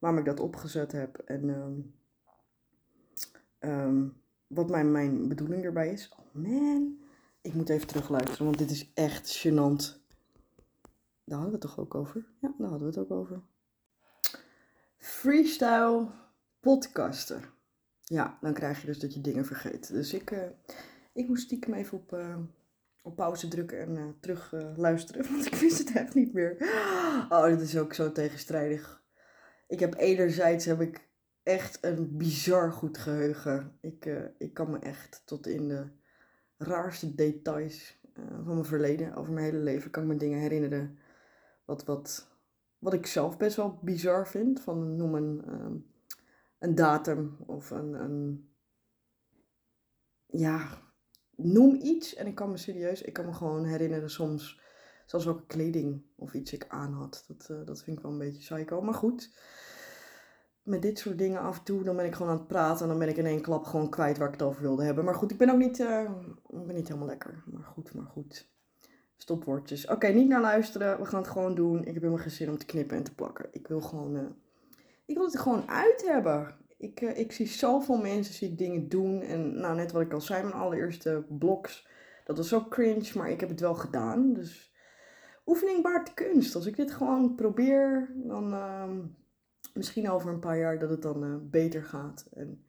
Waarom 0.00 0.18
ik 0.18 0.24
dat 0.24 0.40
opgezet 0.40 0.92
heb 0.92 1.18
en 1.18 1.48
um, 1.48 1.94
um, 3.60 4.20
wat 4.46 4.70
mijn, 4.70 4.92
mijn 4.92 5.28
bedoeling 5.28 5.64
erbij 5.64 5.88
is. 5.92 6.14
Oh 6.18 6.42
man, 6.42 6.98
ik 7.40 7.54
moet 7.54 7.68
even 7.68 7.86
terugluisteren, 7.86 8.44
want 8.44 8.58
dit 8.58 8.70
is 8.70 8.90
echt 8.94 9.46
gênant. 9.46 9.98
Daar 11.24 11.38
hadden 11.38 11.46
we 11.46 11.52
het 11.52 11.60
toch 11.60 11.78
ook 11.78 11.94
over? 11.94 12.26
Ja, 12.40 12.54
daar 12.58 12.68
hadden 12.68 12.92
we 12.92 12.98
het 12.98 13.10
ook 13.10 13.18
over. 13.18 13.40
Freestyle 14.96 16.06
podcaster. 16.60 17.50
Ja, 18.04 18.38
dan 18.40 18.52
krijg 18.52 18.80
je 18.80 18.86
dus 18.86 18.98
dat 18.98 19.14
je 19.14 19.20
dingen 19.20 19.44
vergeet. 19.44 19.88
Dus 19.88 20.12
ik, 20.12 20.30
uh, 20.30 20.42
ik 21.12 21.28
moest 21.28 21.42
stiekem 21.42 21.74
even 21.74 21.98
op, 21.98 22.12
uh, 22.12 22.36
op 23.02 23.16
pauze 23.16 23.48
drukken 23.48 23.80
en 23.80 23.96
uh, 23.96 24.04
terug 24.20 24.54
luisteren. 24.76 25.26
Want 25.32 25.46
ik 25.46 25.54
wist 25.54 25.78
het 25.78 25.92
echt 25.92 26.14
niet 26.14 26.32
meer. 26.32 26.56
Oh, 27.28 27.44
dit 27.44 27.60
is 27.60 27.78
ook 27.78 27.94
zo 27.94 28.12
tegenstrijdig. 28.12 28.99
Ik 29.70 29.80
heb 29.80 29.94
enerzijds 29.94 30.64
heb 30.64 30.80
ik 30.80 31.08
echt 31.42 31.78
een 31.84 32.16
bizar 32.16 32.72
goed 32.72 32.98
geheugen. 32.98 33.78
Ik, 33.80 34.04
ik 34.38 34.54
kan 34.54 34.70
me 34.70 34.78
echt 34.78 35.22
tot 35.24 35.46
in 35.46 35.68
de 35.68 35.86
raarste 36.56 37.14
details 37.14 38.00
van 38.44 38.54
mijn 38.54 38.64
verleden, 38.64 39.14
over 39.14 39.32
mijn 39.32 39.44
hele 39.44 39.62
leven, 39.62 39.90
kan 39.90 40.02
ik 40.02 40.08
me 40.08 40.16
dingen 40.16 40.38
herinneren 40.38 40.98
wat, 41.64 41.84
wat, 41.84 42.28
wat 42.78 42.92
ik 42.92 43.06
zelf 43.06 43.36
best 43.36 43.56
wel 43.56 43.78
bizar 43.82 44.28
vind. 44.28 44.60
Van 44.60 44.96
noem 44.96 45.14
een, 45.14 45.42
um, 45.48 45.86
een 46.58 46.74
datum 46.74 47.36
of 47.46 47.70
een, 47.70 47.94
een. 47.94 48.48
Ja, 50.26 50.68
noem 51.36 51.74
iets 51.74 52.14
en 52.14 52.26
ik 52.26 52.34
kan 52.34 52.50
me 52.50 52.56
serieus. 52.56 53.02
Ik 53.02 53.12
kan 53.12 53.24
me 53.24 53.32
gewoon 53.32 53.64
herinneren 53.64 54.10
soms. 54.10 54.60
Zelfs 55.10 55.24
welke 55.24 55.46
kleding 55.46 56.02
of 56.16 56.34
iets 56.34 56.52
ik 56.52 56.64
aan 56.68 56.92
had. 56.92 57.24
Dat, 57.28 57.48
uh, 57.50 57.66
dat 57.66 57.82
vind 57.82 57.96
ik 57.96 58.02
wel 58.02 58.12
een 58.12 58.18
beetje 58.18 58.38
psycho. 58.38 58.82
Maar 58.82 58.94
goed. 58.94 59.30
Met 60.62 60.82
dit 60.82 60.98
soort 60.98 61.18
dingen 61.18 61.40
af 61.40 61.58
en 61.58 61.64
toe, 61.64 61.82
dan 61.82 61.96
ben 61.96 62.04
ik 62.04 62.14
gewoon 62.14 62.32
aan 62.32 62.38
het 62.38 62.46
praten. 62.46 62.82
En 62.82 62.88
dan 62.88 62.98
ben 62.98 63.08
ik 63.08 63.16
in 63.16 63.26
één 63.26 63.40
klap 63.40 63.64
gewoon 63.64 63.88
kwijt 63.88 64.18
waar 64.18 64.26
ik 64.26 64.32
het 64.32 64.42
over 64.42 64.62
wilde 64.62 64.84
hebben. 64.84 65.04
Maar 65.04 65.14
goed, 65.14 65.30
ik 65.30 65.38
ben 65.38 65.50
ook 65.50 65.58
niet, 65.58 65.78
uh, 65.78 66.10
ik 66.48 66.66
ben 66.66 66.74
niet 66.74 66.88
helemaal 66.88 67.08
lekker. 67.08 67.42
Maar 67.46 67.62
goed, 67.62 67.94
maar 67.94 68.06
goed 68.06 68.48
stopwoordjes. 69.16 69.86
Oké, 69.86 70.06
niet 70.06 70.28
naar 70.28 70.40
luisteren. 70.40 70.98
We 70.98 71.04
gaan 71.04 71.20
het 71.20 71.30
gewoon 71.30 71.54
doen. 71.54 71.78
Ik 71.78 71.94
heb 71.94 72.02
helemaal 72.02 72.22
geen 72.22 72.30
zin 72.30 72.50
om 72.50 72.58
te 72.58 72.66
knippen 72.66 72.96
en 72.96 73.02
te 73.02 73.14
plakken. 73.14 73.48
Ik 73.52 73.68
wil 73.68 73.80
gewoon, 73.80 74.16
uh, 74.16 74.22
ik 75.06 75.16
wil 75.16 75.24
het 75.24 75.38
gewoon 75.38 75.68
uit 75.68 76.06
hebben. 76.06 76.54
Ik, 76.76 77.00
ik 77.00 77.32
zie 77.32 77.46
zoveel 77.46 77.98
mensen, 77.98 78.34
zie 78.34 78.50
ik 78.50 78.58
dingen 78.58 78.88
doen. 78.88 79.20
En 79.22 79.60
nou, 79.60 79.76
net 79.76 79.92
wat 79.92 80.02
ik 80.02 80.12
al 80.12 80.20
zei, 80.20 80.42
mijn 80.42 80.54
allereerste 80.54 81.24
blogs. 81.28 81.88
Dat 82.24 82.36
was 82.36 82.54
ook 82.54 82.70
cringe, 82.70 83.10
maar 83.14 83.30
ik 83.30 83.40
heb 83.40 83.48
het 83.48 83.60
wel 83.60 83.74
gedaan. 83.74 84.32
Dus 84.32 84.69
oefening 85.50 85.82
baart 85.82 86.14
kunst. 86.14 86.54
Als 86.54 86.66
ik 86.66 86.76
dit 86.76 86.90
gewoon 86.90 87.34
probeer, 87.34 88.12
dan 88.14 88.52
uh, 88.52 88.90
misschien 89.74 90.10
over 90.10 90.32
een 90.32 90.40
paar 90.40 90.58
jaar 90.58 90.78
dat 90.78 90.90
het 90.90 91.02
dan 91.02 91.24
uh, 91.24 91.36
beter 91.40 91.84
gaat. 91.84 92.28
En 92.32 92.64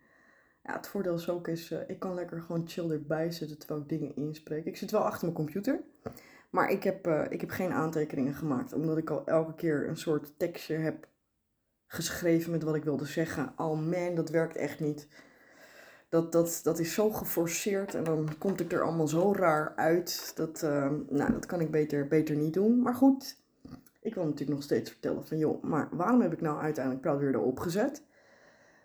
ja, 0.63 0.75
het 0.75 0.87
voordeel 0.87 1.15
is 1.15 1.29
ook 1.29 1.47
is, 1.47 1.71
ik 1.71 1.99
kan 1.99 2.13
lekker 2.13 2.41
gewoon 2.41 2.67
chill 2.67 2.91
erbij 2.91 3.31
zitten 3.31 3.57
terwijl 3.57 3.81
ik 3.81 3.89
dingen 3.89 4.15
inspreek. 4.15 4.65
Ik 4.65 4.77
zit 4.77 4.91
wel 4.91 5.01
achter 5.01 5.23
mijn 5.23 5.35
computer. 5.35 5.83
Maar 6.51 6.71
ik 6.71 6.83
heb, 6.83 7.07
uh, 7.07 7.25
ik 7.29 7.41
heb 7.41 7.49
geen 7.49 7.71
aantekeningen 7.71 8.33
gemaakt, 8.33 8.73
omdat 8.73 8.97
ik 8.97 9.09
al 9.09 9.25
elke 9.25 9.55
keer 9.55 9.87
een 9.87 9.97
soort 9.97 10.39
tekstje 10.39 10.75
heb 10.75 11.07
geschreven 11.87 12.51
met 12.51 12.63
wat 12.63 12.75
ik 12.75 12.83
wilde 12.83 13.05
zeggen. 13.05 13.53
Oh 13.57 13.79
man, 13.79 14.15
dat 14.15 14.29
werkt 14.29 14.55
echt 14.55 14.79
niet. 14.79 15.07
Dat, 16.11 16.31
dat, 16.31 16.59
dat 16.63 16.79
is 16.79 16.93
zo 16.93 17.09
geforceerd 17.09 17.95
en 17.95 18.03
dan 18.03 18.37
komt 18.37 18.59
ik 18.59 18.71
er 18.71 18.83
allemaal 18.83 19.07
zo 19.07 19.33
raar 19.33 19.73
uit. 19.75 20.31
Dat, 20.35 20.61
uh, 20.63 20.91
nou, 21.09 21.31
dat 21.31 21.45
kan 21.45 21.59
ik 21.61 21.71
beter, 21.71 22.07
beter 22.07 22.35
niet 22.35 22.53
doen. 22.53 22.81
Maar 22.81 22.95
goed, 22.95 23.41
Ik 24.01 24.13
wil 24.15 24.23
natuurlijk 24.23 24.51
nog 24.51 24.63
steeds 24.63 24.89
vertellen 24.89 25.25
van, 25.25 25.37
joh, 25.37 25.63
maar 25.63 25.87
waarom 25.91 26.21
heb 26.21 26.33
ik 26.33 26.41
nou 26.41 26.61
uiteindelijk 26.61 27.03
Proud 27.03 27.19
Weirdo 27.19 27.41
opgezet? 27.41 28.03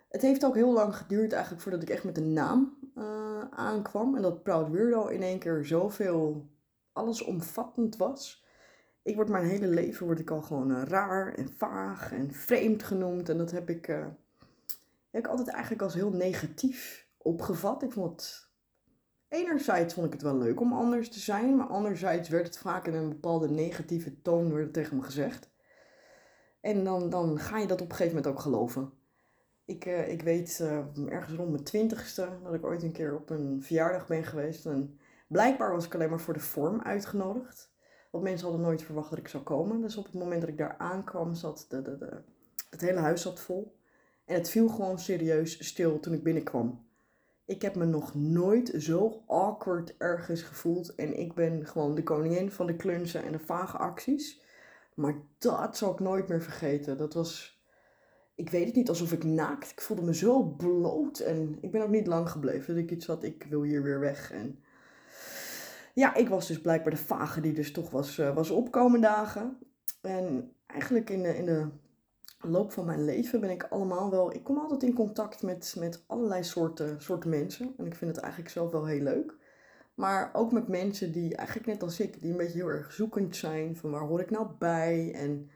Het 0.09 0.23
heeft 0.23 0.45
ook 0.45 0.55
heel 0.55 0.73
lang 0.73 0.97
geduurd 0.97 1.33
eigenlijk 1.33 1.63
voordat 1.63 1.83
ik 1.83 1.91
echt 1.91 2.05
met 2.05 2.17
een 2.17 2.33
naam 2.33 2.79
uh, 2.99 3.41
aankwam. 3.51 4.17
En 4.17 4.23
dat 4.23 4.43
Proud 4.43 4.71
Weirdo 4.71 5.07
in 5.07 5.23
één 5.23 5.39
keer 5.39 5.65
zoveel 5.65 6.47
allesomvattend 6.93 7.97
was. 7.97 8.45
Ik 9.03 9.15
word 9.15 9.29
mijn 9.29 9.47
hele 9.47 9.67
leven 9.69 10.07
word 10.07 10.19
ik 10.19 10.31
al 10.31 10.43
gewoon 10.43 10.71
uh, 10.71 10.83
raar 10.83 11.35
en 11.35 11.53
vaag 11.57 12.13
en 12.13 12.33
vreemd 12.33 12.83
genoemd. 12.83 13.29
En 13.29 13.39
dat 13.39 13.51
heb 13.51 13.71
ik, 13.71 13.89
uh, 13.89 14.07
heb 15.11 15.25
ik 15.25 15.27
altijd 15.27 15.49
eigenlijk 15.49 15.83
als 15.83 15.95
heel 15.95 16.11
negatief 16.11 17.06
opgevat. 17.27 17.83
Ik 17.83 17.93
vond 17.93 18.11
het 18.11 18.51
enerzijds 19.29 19.95
vond 19.95 20.07
ik 20.07 20.13
het 20.13 20.23
wel 20.23 20.39
leuk 20.39 20.61
om 20.61 20.73
anders 20.73 21.11
te 21.11 21.19
zijn, 21.19 21.57
maar 21.57 21.67
anderzijds 21.67 22.29
werd 22.29 22.47
het 22.47 22.59
vaak 22.59 22.87
in 22.87 22.95
een 22.95 23.09
bepaalde 23.09 23.49
negatieve 23.49 24.23
toon 24.23 24.53
werd 24.53 24.73
tegen 24.73 24.97
me 24.97 25.03
gezegd. 25.03 25.51
En 26.61 26.85
dan, 26.85 27.11
dan 27.11 27.39
ga 27.39 27.59
je 27.59 27.67
dat 27.67 27.81
op 27.81 27.91
een 27.91 27.97
gegeven 27.97 28.17
moment 28.17 28.35
ook 28.35 28.41
geloven. 28.41 28.93
Ik, 29.65 29.87
uh, 29.87 30.09
ik 30.09 30.23
weet 30.23 30.59
uh, 30.63 31.13
ergens 31.13 31.37
rond 31.37 31.51
mijn 31.51 31.65
twintigste 31.65 32.29
dat 32.43 32.55
ik 32.55 32.65
ooit 32.65 32.83
een 32.83 32.93
keer 32.93 33.17
op 33.17 33.31
een 33.31 33.63
verjaardag 33.63 34.07
ben 34.07 34.25
geweest. 34.25 34.67
En 34.67 34.99
blijkbaar 35.29 35.73
was 35.73 35.87
ik 35.87 35.95
alleen 35.95 36.11
maar 36.11 36.21
voor 36.21 36.35
de 36.35 36.41
vorm 36.41 36.83
uitgenodigd. 36.83 37.75
Want 38.11 38.25
mensen 38.25 38.49
hadden 38.49 38.67
nooit 38.67 38.83
verwacht 38.83 39.11
dat 39.11 39.19
ik 39.19 39.29
zou 39.29 39.43
komen. 39.43 39.81
Dus 39.81 39.97
op 39.97 40.05
het 40.05 40.15
moment 40.15 40.41
dat 40.41 40.51
ik 40.51 40.59
daar 40.59 40.77
aankwam, 40.79 41.35
zat 41.35 41.67
de, 41.69 41.83
de, 41.83 41.97
de, 41.97 42.23
het 42.71 42.81
hele 42.81 43.01
huis 43.01 43.23
zat 43.23 43.41
vol. 43.41 43.79
En 44.25 44.35
het 44.35 44.51
viel 44.51 44.69
gewoon 44.69 44.99
serieus 44.99 45.67
stil 45.67 46.01
toen 46.01 46.13
ik 46.13 46.23
binnenkwam. 46.23 46.86
Ik 47.47 47.63
heb 47.63 47.75
me 47.75 47.85
nog 47.85 48.15
nooit 48.15 48.73
zo 48.79 49.23
awkward 49.27 49.97
ergens 49.99 50.43
gevoeld. 50.43 50.95
En 50.95 51.19
ik 51.19 51.35
ben 51.35 51.67
gewoon 51.67 51.95
de 51.95 52.03
koningin 52.03 52.51
van 52.51 52.67
de 52.67 52.77
klunzen 52.77 53.25
en 53.25 53.33
de 53.33 53.39
vage 53.39 53.77
acties. 53.77 54.43
Maar 54.95 55.15
dat 55.39 55.77
zal 55.77 55.93
ik 55.93 56.01
nooit 56.01 56.29
meer 56.29 56.43
vergeten. 56.43 56.97
Dat 56.97 57.15
was, 57.15 57.63
ik 58.35 58.51
weet 58.51 58.67
het 58.67 58.75
niet, 58.75 58.89
alsof 58.89 59.13
ik 59.13 59.25
naakt. 59.25 59.71
Ik 59.71 59.81
voelde 59.81 60.03
me 60.03 60.15
zo 60.15 60.43
bloot. 60.43 61.19
En 61.19 61.59
ik 61.61 61.71
ben 61.71 61.83
ook 61.83 61.91
niet 61.91 62.07
lang 62.07 62.31
gebleven. 62.31 62.75
Dat 62.75 62.83
ik 62.83 62.91
iets 62.91 63.07
had, 63.07 63.25
ik 63.25 63.47
wil 63.49 63.63
hier 63.63 63.83
weer 63.83 64.01
weg. 64.01 64.33
En 64.33 64.59
ja, 65.95 66.15
ik 66.15 66.29
was 66.29 66.47
dus 66.47 66.61
blijkbaar 66.61 66.93
de 66.93 66.99
vage 66.99 67.41
die 67.41 67.53
dus 67.53 67.73
toch 67.73 67.91
was, 67.91 68.19
uh, 68.19 68.35
was 68.35 68.51
opkomen 68.51 69.01
dagen. 69.01 69.59
En 70.01 70.53
eigenlijk 70.67 71.11
in 71.11 71.23
de, 71.23 71.37
in 71.37 71.45
de 71.45 71.69
loop 72.51 72.73
van 72.73 72.85
mijn 72.85 73.05
leven 73.05 73.41
ben 73.41 73.51
ik 73.51 73.63
allemaal 73.63 74.11
wel. 74.11 74.35
Ik 74.35 74.45
kom 74.45 74.59
altijd 74.59 74.83
in 74.83 74.95
contact 74.95 75.43
met, 75.43 75.75
met 75.79 76.05
allerlei 76.07 76.45
soorten, 76.45 77.03
soorten 77.03 77.31
mensen. 77.31 77.75
En 77.77 77.87
ik 77.87 77.95
vind 77.95 78.15
het 78.15 78.25
eigenlijk 78.25 78.53
zelf 78.53 78.71
wel 78.71 78.87
heel 78.87 79.03
leuk. 79.03 79.35
Maar 79.95 80.31
ook 80.33 80.53
met 80.53 80.69
mensen 80.69 81.13
die 81.13 81.37
eigenlijk 81.37 81.69
net 81.69 81.83
als 81.83 82.01
ik, 82.01 82.21
die 82.21 82.31
een 82.31 82.37
beetje 82.37 82.59
heel 82.59 82.69
erg 82.69 82.93
zoekend 82.93 83.37
zijn. 83.37 83.77
Van 83.77 83.91
waar 83.91 84.07
hoor 84.07 84.21
ik 84.21 84.31
nou 84.31 84.49
bij? 84.59 85.13
En 85.15 85.51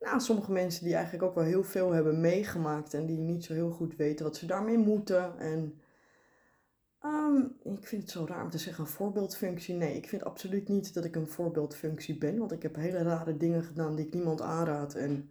nou, 0.00 0.20
sommige 0.20 0.52
mensen 0.52 0.84
die 0.84 0.94
eigenlijk 0.94 1.24
ook 1.24 1.34
wel 1.34 1.44
heel 1.44 1.64
veel 1.64 1.90
hebben 1.92 2.20
meegemaakt. 2.20 2.94
En 2.94 3.06
die 3.06 3.18
niet 3.18 3.44
zo 3.44 3.52
heel 3.52 3.70
goed 3.70 3.96
weten 3.96 4.24
wat 4.24 4.36
ze 4.36 4.46
daarmee 4.46 4.78
moeten. 4.78 5.38
En 5.38 5.80
um, 7.04 7.56
ik 7.62 7.86
vind 7.86 8.02
het 8.02 8.10
zo 8.10 8.24
raar 8.28 8.42
om 8.42 8.50
te 8.50 8.58
zeggen 8.58 8.84
een 8.84 8.90
voorbeeldfunctie. 8.90 9.74
Nee, 9.74 9.96
ik 9.96 10.08
vind 10.08 10.24
absoluut 10.24 10.68
niet 10.68 10.94
dat 10.94 11.04
ik 11.04 11.16
een 11.16 11.28
voorbeeldfunctie 11.28 12.18
ben. 12.18 12.38
Want 12.38 12.52
ik 12.52 12.62
heb 12.62 12.76
hele 12.76 13.02
rare 13.02 13.36
dingen 13.36 13.62
gedaan 13.62 13.96
die 13.96 14.06
ik 14.06 14.14
niemand 14.14 14.40
aanraad. 14.40 14.94
En 14.94 15.30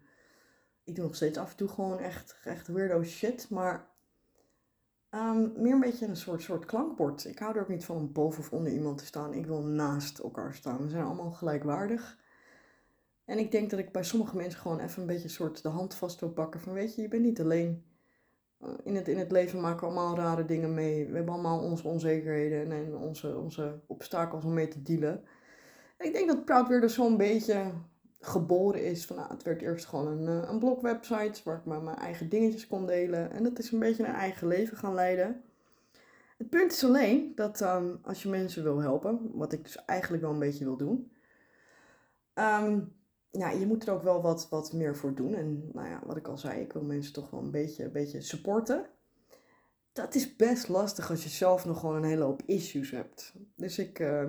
ik 0.89 0.95
doe 0.95 1.05
nog 1.05 1.15
steeds 1.15 1.37
af 1.37 1.51
en 1.51 1.57
toe 1.57 1.67
gewoon 1.67 1.99
echt, 1.99 2.39
echt 2.43 2.67
weirdo 2.67 3.03
shit. 3.03 3.49
Maar 3.49 3.87
um, 5.11 5.53
meer 5.55 5.73
een 5.73 5.79
beetje 5.79 6.07
een 6.07 6.17
soort, 6.17 6.41
soort 6.41 6.65
klankbord. 6.65 7.25
Ik 7.25 7.39
hou 7.39 7.55
er 7.55 7.61
ook 7.61 7.67
niet 7.67 7.85
van 7.85 7.95
om 7.95 8.11
boven 8.11 8.39
of 8.39 8.51
onder 8.51 8.71
iemand 8.71 8.97
te 8.97 9.05
staan. 9.05 9.33
Ik 9.33 9.45
wil 9.45 9.61
naast 9.61 10.19
elkaar 10.19 10.53
staan. 10.55 10.83
We 10.83 10.89
zijn 10.89 11.03
allemaal 11.03 11.31
gelijkwaardig. 11.31 12.17
En 13.25 13.37
ik 13.37 13.51
denk 13.51 13.69
dat 13.69 13.79
ik 13.79 13.91
bij 13.91 14.03
sommige 14.03 14.35
mensen 14.35 14.59
gewoon 14.59 14.79
even 14.79 15.01
een 15.01 15.07
beetje 15.07 15.27
soort 15.27 15.61
de 15.63 15.69
hand 15.69 15.95
vast 15.95 16.19
wil 16.19 16.31
pakken. 16.31 16.59
Van 16.59 16.73
weet 16.73 16.95
je, 16.95 17.01
je 17.01 17.07
bent 17.07 17.23
niet 17.23 17.41
alleen. 17.41 17.83
Eh, 18.59 18.69
in 18.83 18.95
het, 18.95 19.07
in 19.07 19.17
het 19.17 19.31
leven 19.31 19.61
maken 19.61 19.79
we 19.79 19.85
allemaal 19.85 20.15
rare 20.15 20.45
dingen 20.45 20.73
mee. 20.73 21.07
We 21.07 21.15
hebben 21.15 21.33
allemaal 21.33 21.59
onze 21.59 21.87
onzekerheden 21.87 22.71
en 22.71 22.95
onze, 22.95 23.37
onze 23.37 23.79
obstakels 23.87 24.43
om 24.43 24.53
mee 24.53 24.67
te 24.67 24.81
dealen. 24.81 25.23
En 25.97 26.07
ik 26.07 26.13
denk 26.13 26.27
dat 26.27 26.45
Proud 26.45 26.67
weer 26.67 26.81
dus 26.81 26.93
zo'n 26.93 27.17
beetje 27.17 27.71
geboren 28.19 28.83
is. 28.83 29.05
Van, 29.05 29.15
nou, 29.15 29.29
het 29.29 29.43
werd 29.43 29.61
eerst 29.61 29.85
gewoon 29.85 30.07
een, 30.07 30.43
eh, 30.43 30.49
een 30.49 30.59
blogwebsite 30.59 31.41
waar 31.43 31.57
ik 31.57 31.65
maar 31.65 31.81
mijn 31.81 31.97
eigen 31.97 32.29
dingetjes 32.29 32.67
kon 32.67 32.85
delen. 32.85 33.31
En 33.31 33.43
dat 33.43 33.59
is 33.59 33.71
een 33.71 33.79
beetje 33.79 34.03
een 34.03 34.13
eigen 34.13 34.47
leven 34.47 34.77
gaan 34.77 34.93
leiden. 34.93 35.41
Het 36.37 36.49
punt 36.49 36.71
is 36.71 36.83
alleen 36.83 37.31
dat 37.35 37.61
um, 37.61 37.99
als 38.01 38.23
je 38.23 38.29
mensen 38.29 38.63
wil 38.63 38.81
helpen, 38.81 39.31
wat 39.33 39.53
ik 39.53 39.63
dus 39.63 39.85
eigenlijk 39.85 40.23
wel 40.23 40.31
een 40.31 40.39
beetje 40.39 40.65
wil 40.65 40.77
doen, 40.77 41.11
um, 42.33 42.93
ja, 43.31 43.49
je 43.49 43.65
moet 43.65 43.87
er 43.87 43.93
ook 43.93 44.03
wel 44.03 44.21
wat, 44.21 44.49
wat 44.49 44.73
meer 44.73 44.95
voor 44.95 45.15
doen. 45.15 45.33
En 45.33 45.69
nou 45.73 45.87
ja, 45.87 46.01
wat 46.05 46.17
ik 46.17 46.27
al 46.27 46.37
zei, 46.37 46.61
ik 46.61 46.73
wil 46.73 46.83
mensen 46.83 47.13
toch 47.13 47.29
wel 47.29 47.39
een 47.39 47.51
beetje, 47.51 47.83
een 47.83 47.91
beetje 47.91 48.21
supporten. 48.21 48.85
Dat 49.91 50.15
is 50.15 50.35
best 50.35 50.67
lastig 50.67 51.09
als 51.09 51.23
je 51.23 51.29
zelf 51.29 51.65
nog 51.65 51.79
gewoon 51.79 51.95
een 51.95 52.09
hele 52.09 52.23
hoop 52.23 52.41
issues 52.45 52.91
hebt. 52.91 53.33
Dus 53.55 53.79
ik, 53.79 53.99
uh, 53.99 54.23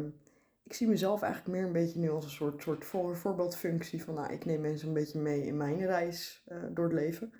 ik 0.70 0.76
zie 0.76 0.88
mezelf 0.88 1.22
eigenlijk 1.22 1.54
meer 1.54 1.66
een 1.66 1.72
beetje 1.72 1.98
nu 1.98 2.10
als 2.10 2.24
een 2.24 2.30
soort, 2.30 2.62
soort 2.62 2.84
voor, 2.84 3.16
voorbeeldfunctie 3.16 4.04
van, 4.04 4.14
nou, 4.14 4.32
ik 4.32 4.44
neem 4.44 4.60
mensen 4.60 4.88
een 4.88 4.94
beetje 4.94 5.18
mee 5.18 5.46
in 5.46 5.56
mijn 5.56 5.86
reis 5.86 6.44
uh, 6.48 6.58
door 6.70 6.84
het 6.84 6.94
leven. 6.94 7.32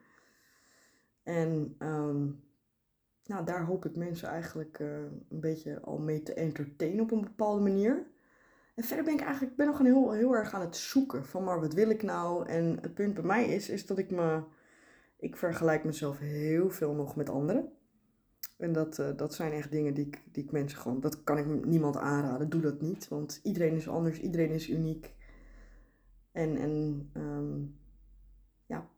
En 1.22 1.76
um, 1.78 2.42
nou, 3.25 3.44
daar 3.44 3.64
hoop 3.64 3.84
ik 3.84 3.96
mensen 3.96 4.28
eigenlijk 4.28 4.78
uh, 4.78 4.88
een 5.28 5.40
beetje 5.40 5.80
al 5.80 5.99
mee 5.99 6.22
te 6.22 6.34
entertainen 6.34 7.02
op 7.02 7.10
een 7.10 7.20
bepaalde 7.20 7.62
manier. 7.62 8.06
En 8.75 8.84
verder 8.84 9.04
ben 9.04 9.14
ik 9.14 9.20
eigenlijk 9.20 9.56
ben 9.56 9.66
nog 9.66 9.78
een 9.78 9.87
heel, 9.87 10.12
heel 10.12 10.34
erg 10.34 10.54
aan 10.54 10.60
het 10.60 10.76
zoeken 10.76 11.25
van, 11.25 11.44
maar 11.44 11.60
wat 11.60 11.75
wil 11.75 11.90
ik 11.90 12.02
nou? 12.02 12.49
En 12.49 12.78
het 12.80 12.94
punt 12.94 13.14
bij 13.14 13.25
mij 13.25 13.44
is, 13.44 13.68
is 13.68 13.87
dat 13.87 13.99
ik 13.99 14.10
me, 14.10 14.42
ik 15.16 15.37
vergelijk 15.37 15.84
mezelf 15.84 16.18
heel 16.18 16.70
veel 16.70 16.92
nog 16.94 17.16
met 17.16 17.28
anderen. 17.28 17.72
En 18.61 18.73
dat, 18.73 18.99
uh, 18.99 19.09
dat 19.17 19.35
zijn 19.35 19.52
echt 19.52 19.71
dingen 19.71 19.95
die 19.95 20.07
ik, 20.07 20.23
die 20.33 20.45
ik 20.45 20.52
mensen 20.52 20.79
gewoon, 20.79 21.00
dat 21.00 21.25
kan 21.25 21.38
ik 21.38 21.64
niemand 21.64 21.97
aanraden. 21.97 22.50
Doe 22.50 22.61
dat 22.61 22.81
niet, 22.81 23.09
want 23.09 23.40
iedereen 23.43 23.75
is 23.75 23.88
anders, 23.88 24.21
iedereen 24.21 24.50
is 24.50 24.69
uniek. 24.69 25.14
En, 26.33 26.57
en 26.57 27.11
um, 27.14 27.79
ja, 28.67 28.88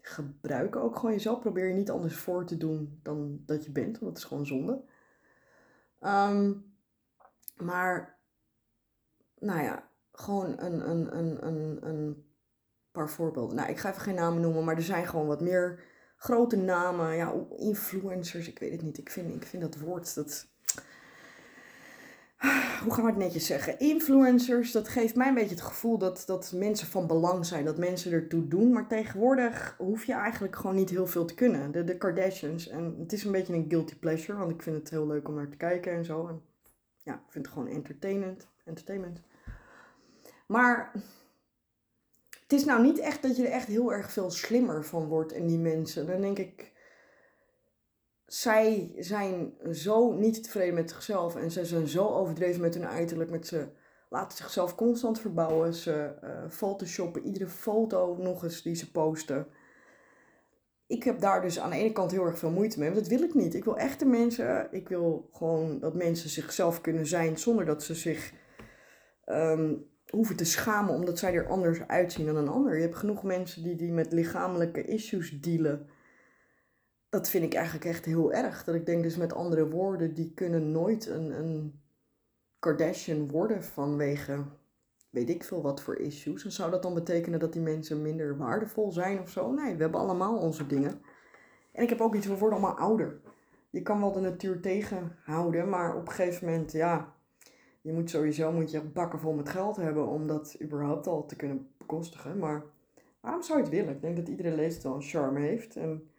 gebruik 0.00 0.76
ook 0.76 0.96
gewoon 0.96 1.12
jezelf. 1.12 1.40
Probeer 1.40 1.68
je 1.68 1.74
niet 1.74 1.90
anders 1.90 2.16
voor 2.16 2.46
te 2.46 2.56
doen 2.56 3.00
dan 3.02 3.42
dat 3.46 3.64
je 3.64 3.72
bent, 3.72 3.98
want 3.98 4.12
dat 4.12 4.16
is 4.16 4.28
gewoon 4.28 4.46
zonde. 4.46 4.84
Um, 6.00 6.74
maar, 7.56 8.18
nou 9.38 9.62
ja, 9.62 9.90
gewoon 10.12 10.58
een, 10.58 10.90
een, 10.90 11.16
een, 11.16 11.46
een, 11.46 11.86
een 11.88 12.24
paar 12.90 13.10
voorbeelden. 13.10 13.56
Nou, 13.56 13.70
ik 13.70 13.78
ga 13.78 13.88
even 13.88 14.02
geen 14.02 14.14
namen 14.14 14.40
noemen, 14.40 14.64
maar 14.64 14.76
er 14.76 14.82
zijn 14.82 15.06
gewoon 15.06 15.26
wat 15.26 15.40
meer 15.40 15.94
grote 16.16 16.56
namen, 16.56 17.16
ja, 17.16 17.32
influencers, 17.56 18.48
ik 18.48 18.58
weet 18.58 18.72
het 18.72 18.82
niet. 18.82 18.98
Ik 18.98 19.10
vind, 19.10 19.34
ik 19.34 19.44
vind 19.44 19.62
dat 19.62 19.78
woord, 19.78 20.14
dat... 20.14 20.46
Hoe 22.82 22.94
gaan 22.94 23.04
we 23.04 23.10
het 23.10 23.18
netjes 23.18 23.46
zeggen? 23.46 23.78
Influencers, 23.78 24.72
dat 24.72 24.88
geeft 24.88 25.16
mij 25.16 25.28
een 25.28 25.34
beetje 25.34 25.54
het 25.54 25.64
gevoel 25.64 25.98
dat, 25.98 26.22
dat 26.26 26.52
mensen 26.54 26.86
van 26.86 27.06
belang 27.06 27.46
zijn, 27.46 27.64
dat 27.64 27.78
mensen 27.78 28.12
ertoe 28.12 28.48
doen. 28.48 28.72
Maar 28.72 28.88
tegenwoordig 28.88 29.74
hoef 29.78 30.04
je 30.04 30.12
eigenlijk 30.12 30.56
gewoon 30.56 30.76
niet 30.76 30.90
heel 30.90 31.06
veel 31.06 31.24
te 31.24 31.34
kunnen. 31.34 31.72
De, 31.72 31.84
de 31.84 31.96
Kardashians, 31.96 32.68
en 32.68 32.96
het 32.98 33.12
is 33.12 33.24
een 33.24 33.32
beetje 33.32 33.54
een 33.54 33.66
guilty 33.68 33.98
pleasure, 33.98 34.38
want 34.38 34.50
ik 34.50 34.62
vind 34.62 34.76
het 34.76 34.90
heel 34.90 35.06
leuk 35.06 35.28
om 35.28 35.34
naar 35.34 35.48
te 35.48 35.56
kijken 35.56 35.92
en 35.92 36.04
zo. 36.04 36.28
En 36.28 36.42
ja, 37.02 37.14
ik 37.14 37.30
vind 37.32 37.46
het 37.46 37.54
gewoon 37.54 37.68
entertainment. 37.68 38.46
entertainment. 38.64 39.22
Maar 40.46 40.92
het 42.46 42.58
is 42.58 42.64
nou 42.64 42.82
niet 42.82 42.98
echt 42.98 43.22
dat 43.22 43.36
je 43.36 43.46
er 43.46 43.52
echt 43.52 43.66
heel 43.66 43.92
erg 43.92 44.12
veel 44.12 44.30
slimmer 44.30 44.84
van 44.84 45.06
wordt 45.06 45.32
in 45.32 45.46
die 45.46 45.58
mensen. 45.58 46.06
Dan 46.06 46.20
denk 46.20 46.38
ik, 46.38 46.72
zij 48.26 48.94
zijn 48.98 49.54
zo 49.72 50.12
niet 50.12 50.42
tevreden 50.42 50.74
met 50.74 50.90
zichzelf 50.90 51.36
en 51.36 51.50
ze 51.50 51.64
zijn 51.64 51.88
zo 51.88 52.08
overdreven 52.08 52.60
met 52.60 52.74
hun 52.74 52.86
uiterlijk. 52.86 53.30
Met 53.30 53.46
ze 53.46 53.68
laten 54.08 54.36
zichzelf 54.36 54.74
constant 54.74 55.20
verbouwen. 55.20 55.74
Ze 55.74 56.14
uh, 56.24 56.50
photoshoppen 56.50 57.24
iedere 57.24 57.48
foto 57.48 58.16
nog 58.16 58.42
eens 58.42 58.62
die 58.62 58.74
ze 58.74 58.90
posten. 58.90 59.46
Ik 60.86 61.02
heb 61.02 61.20
daar 61.20 61.42
dus 61.42 61.60
aan 61.60 61.70
de 61.70 61.76
ene 61.76 61.92
kant 61.92 62.10
heel 62.10 62.24
erg 62.24 62.38
veel 62.38 62.50
moeite 62.50 62.78
mee, 62.78 62.90
want 62.90 63.00
dat 63.00 63.18
wil 63.18 63.28
ik 63.28 63.34
niet. 63.34 63.54
Ik 63.54 63.64
wil 63.64 63.76
echte 63.76 64.04
mensen. 64.04 64.68
Ik 64.70 64.88
wil 64.88 65.28
gewoon 65.32 65.78
dat 65.78 65.94
mensen 65.94 66.30
zichzelf 66.30 66.80
kunnen 66.80 67.06
zijn 67.06 67.38
zonder 67.38 67.64
dat 67.64 67.82
ze 67.82 67.94
zich 67.94 68.32
um, 69.26 69.94
hoeven 70.10 70.36
te 70.36 70.44
schamen 70.44 70.94
omdat 70.94 71.18
zij 71.18 71.34
er 71.34 71.48
anders 71.48 71.86
uitzien 71.86 72.26
dan 72.26 72.36
een 72.36 72.48
ander. 72.48 72.76
Je 72.76 72.82
hebt 72.82 72.96
genoeg 72.96 73.22
mensen 73.22 73.62
die, 73.62 73.76
die 73.76 73.92
met 73.92 74.12
lichamelijke 74.12 74.84
issues 74.84 75.40
dealen. 75.40 75.86
Dat 77.08 77.28
vind 77.28 77.44
ik 77.44 77.54
eigenlijk 77.54 77.84
echt 77.84 78.04
heel 78.04 78.32
erg. 78.32 78.64
Dat 78.64 78.74
ik 78.74 78.86
denk 78.86 79.02
dus 79.02 79.16
met 79.16 79.32
andere 79.32 79.68
woorden, 79.68 80.14
die 80.14 80.32
kunnen 80.34 80.70
nooit 80.70 81.06
een, 81.06 81.30
een 81.30 81.80
Kardashian 82.58 83.30
worden 83.30 83.64
vanwege 83.64 84.44
weet 85.16 85.30
ik 85.30 85.44
veel 85.44 85.62
wat 85.62 85.82
voor 85.82 85.96
issues. 85.96 86.44
En 86.44 86.52
zou 86.52 86.70
dat 86.70 86.82
dan 86.82 86.94
betekenen 86.94 87.38
dat 87.38 87.52
die 87.52 87.62
mensen 87.62 88.02
minder 88.02 88.36
waardevol 88.36 88.92
zijn 88.92 89.20
of 89.20 89.30
zo? 89.30 89.52
Nee, 89.52 89.74
we 89.74 89.82
hebben 89.82 90.00
allemaal 90.00 90.36
onze 90.36 90.66
dingen. 90.66 91.00
En 91.72 91.82
ik 91.82 91.88
heb 91.88 92.00
ook 92.00 92.14
iets, 92.14 92.26
we 92.26 92.36
worden 92.36 92.58
allemaal 92.58 92.78
ouder. 92.78 93.20
Je 93.70 93.82
kan 93.82 94.00
wel 94.00 94.12
de 94.12 94.20
natuur 94.20 94.60
tegenhouden, 94.60 95.68
maar 95.68 95.96
op 95.96 96.06
een 96.06 96.12
gegeven 96.12 96.46
moment, 96.46 96.72
ja, 96.72 97.14
je 97.86 97.92
moet 97.92 98.10
sowieso 98.10 98.52
moet 98.52 98.70
je 98.70 98.80
bakken 98.80 99.20
vol 99.20 99.32
met 99.32 99.48
geld 99.48 99.76
hebben 99.76 100.06
om 100.06 100.26
dat 100.26 100.56
überhaupt 100.62 101.06
al 101.06 101.26
te 101.26 101.36
kunnen 101.36 101.68
bekostigen. 101.78 102.38
Maar 102.38 102.62
waarom 103.20 103.42
zou 103.42 103.58
je 103.58 103.64
het 103.64 103.74
willen? 103.74 103.94
Ik 103.94 104.00
denk 104.00 104.16
dat 104.16 104.28
iedere 104.28 104.70
wel 104.82 104.94
een 104.94 105.02
charme 105.02 105.40
heeft. 105.40 105.76
En 105.76 106.10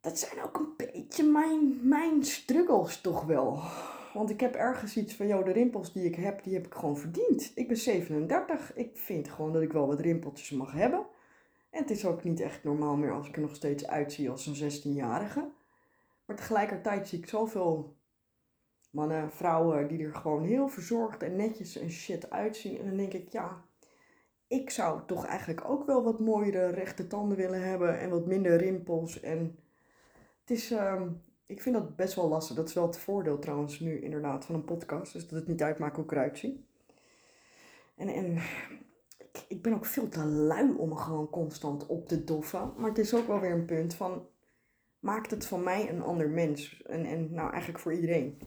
dat 0.00 0.18
zijn 0.18 0.42
ook 0.42 0.56
een 0.56 0.72
beetje 0.76 1.24
mijn, 1.24 1.88
mijn 1.88 2.24
struggles 2.24 3.00
toch 3.00 3.24
wel. 3.24 3.60
Want 4.14 4.30
ik 4.30 4.40
heb 4.40 4.54
ergens 4.54 4.96
iets 4.96 5.14
van, 5.14 5.26
joh, 5.26 5.44
de 5.44 5.52
rimpels 5.52 5.92
die 5.92 6.04
ik 6.04 6.14
heb, 6.14 6.42
die 6.42 6.54
heb 6.54 6.66
ik 6.66 6.74
gewoon 6.74 6.98
verdiend. 6.98 7.52
Ik 7.54 7.68
ben 7.68 7.76
37. 7.76 8.74
Ik 8.74 8.96
vind 8.96 9.28
gewoon 9.28 9.52
dat 9.52 9.62
ik 9.62 9.72
wel 9.72 9.86
wat 9.86 10.00
rimpeltjes 10.00 10.50
mag 10.50 10.72
hebben. 10.72 11.06
En 11.70 11.80
het 11.80 11.90
is 11.90 12.06
ook 12.06 12.24
niet 12.24 12.40
echt 12.40 12.64
normaal 12.64 12.96
meer 12.96 13.12
als 13.12 13.28
ik 13.28 13.36
er 13.36 13.42
nog 13.42 13.54
steeds 13.54 13.86
uitzie 13.86 14.30
als 14.30 14.46
een 14.46 14.72
16-jarige. 14.72 15.48
Maar 16.24 16.36
tegelijkertijd 16.36 17.08
zie 17.08 17.18
ik 17.18 17.28
zoveel 17.28 17.96
mannen, 18.90 19.30
vrouwen 19.30 19.88
die 19.88 20.04
er 20.04 20.14
gewoon 20.14 20.44
heel 20.44 20.68
verzorgd 20.68 21.22
en 21.22 21.36
netjes 21.36 21.76
en 21.76 21.90
shit 21.90 22.30
uitzien. 22.30 22.78
En 22.78 22.86
dan 22.86 22.96
denk 22.96 23.12
ik, 23.12 23.28
ja, 23.28 23.64
ik 24.46 24.70
zou 24.70 25.00
toch 25.06 25.26
eigenlijk 25.26 25.70
ook 25.70 25.86
wel 25.86 26.02
wat 26.02 26.20
mooiere 26.20 26.66
rechte 26.66 27.06
tanden 27.06 27.36
willen 27.36 27.62
hebben 27.62 27.98
en 27.98 28.10
wat 28.10 28.26
minder 28.26 28.56
rimpels. 28.56 29.20
En 29.20 29.58
het 30.40 30.50
is, 30.50 30.70
ehm, 30.70 31.08
ik 31.46 31.62
vind 31.62 31.74
dat 31.74 31.96
best 31.96 32.14
wel 32.14 32.28
lastig. 32.28 32.56
Dat 32.56 32.68
is 32.68 32.74
wel 32.74 32.86
het 32.86 32.98
voordeel 32.98 33.38
trouwens 33.38 33.80
nu 33.80 34.00
inderdaad 34.00 34.44
van 34.44 34.54
een 34.54 34.64
podcast. 34.64 35.12
Dus 35.12 35.28
dat 35.28 35.38
het 35.38 35.48
niet 35.48 35.62
uitmaakt 35.62 35.96
hoe 35.96 36.04
ik 36.04 36.12
eruit 36.12 36.38
zie. 36.38 36.66
En, 37.96 38.08
en 38.08 38.36
ik, 39.18 39.44
ik 39.48 39.62
ben 39.62 39.74
ook 39.74 39.86
veel 39.86 40.08
te 40.08 40.24
lui 40.24 40.74
om 40.76 40.88
me 40.88 40.96
gewoon 40.96 41.30
constant 41.30 41.86
op 41.86 42.08
te 42.08 42.24
doffen. 42.24 42.72
Maar 42.76 42.88
het 42.88 42.98
is 42.98 43.14
ook 43.14 43.26
wel 43.26 43.40
weer 43.40 43.52
een 43.52 43.64
punt 43.64 43.94
van... 43.94 44.26
Maakt 44.98 45.30
het 45.30 45.46
van 45.46 45.62
mij 45.62 45.90
een 45.90 46.02
ander 46.02 46.28
mens? 46.28 46.82
En, 46.82 47.04
en 47.04 47.34
nou 47.34 47.50
eigenlijk 47.50 47.82
voor 47.82 47.92
iedereen. 47.92 48.38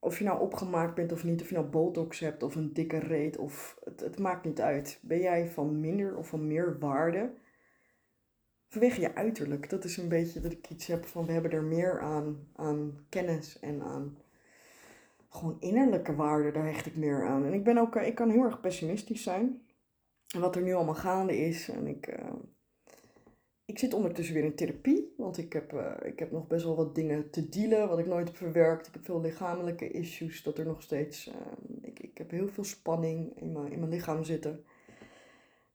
Of 0.00 0.18
je 0.18 0.24
nou 0.24 0.40
opgemaakt 0.40 0.94
bent 0.94 1.12
of 1.12 1.24
niet. 1.24 1.40
Of 1.40 1.48
je 1.48 1.54
nou 1.54 1.66
botox 1.66 2.20
hebt 2.20 2.42
of 2.42 2.54
een 2.54 2.72
dikke 2.72 2.98
reet. 2.98 3.36
Of 3.36 3.78
het, 3.84 4.00
het 4.00 4.18
maakt 4.18 4.44
niet 4.44 4.60
uit. 4.60 4.98
Ben 5.02 5.20
jij 5.20 5.48
van 5.48 5.80
minder 5.80 6.16
of 6.16 6.28
van 6.28 6.46
meer 6.46 6.78
waarde 6.78 7.32
vanwege 8.68 9.00
je 9.00 9.14
uiterlijk. 9.14 9.70
Dat 9.70 9.84
is 9.84 9.96
een 9.96 10.08
beetje 10.08 10.40
dat 10.40 10.52
ik 10.52 10.70
iets 10.70 10.86
heb 10.86 11.06
van 11.06 11.26
we 11.26 11.32
hebben 11.32 11.50
er 11.50 11.62
meer 11.62 12.00
aan, 12.00 12.48
aan 12.54 13.06
kennis 13.08 13.58
en 13.58 13.82
aan 13.82 14.18
gewoon 15.28 15.56
innerlijke 15.60 16.14
waarde, 16.14 16.50
daar 16.50 16.66
hecht 16.66 16.86
ik 16.86 16.96
meer 16.96 17.26
aan. 17.26 17.44
En 17.44 17.52
ik 17.52 17.64
ben 17.64 17.78
ook, 17.78 17.96
eh, 17.96 18.06
ik 18.06 18.14
kan 18.14 18.30
heel 18.30 18.44
erg 18.44 18.60
pessimistisch 18.60 19.22
zijn. 19.22 19.62
En 20.34 20.40
wat 20.40 20.56
er 20.56 20.62
nu 20.62 20.74
allemaal 20.74 20.94
gaande 20.94 21.38
is. 21.38 21.68
En 21.68 21.86
ik, 21.86 22.18
uh, 22.18 22.32
ik 23.70 23.78
zit 23.78 23.94
ondertussen 23.94 24.34
weer 24.34 24.44
in 24.44 24.54
therapie, 24.54 25.14
want 25.16 25.38
ik 25.38 25.52
heb, 25.52 25.72
uh, 25.72 25.92
ik 26.02 26.18
heb 26.18 26.30
nog 26.30 26.46
best 26.46 26.64
wel 26.64 26.76
wat 26.76 26.94
dingen 26.94 27.30
te 27.30 27.48
dealen, 27.48 27.88
wat 27.88 27.98
ik 27.98 28.06
nooit 28.06 28.28
heb 28.28 28.36
verwerkt. 28.36 28.86
Ik 28.86 28.92
heb 28.92 29.04
veel 29.04 29.20
lichamelijke 29.20 29.90
issues, 29.90 30.42
dat 30.42 30.58
er 30.58 30.66
nog 30.66 30.82
steeds, 30.82 31.28
uh, 31.28 31.34
ik, 31.82 32.00
ik 32.00 32.18
heb 32.18 32.30
heel 32.30 32.48
veel 32.48 32.64
spanning 32.64 33.40
in 33.40 33.52
mijn, 33.52 33.72
in 33.72 33.78
mijn 33.78 33.90
lichaam 33.90 34.24
zitten. 34.24 34.64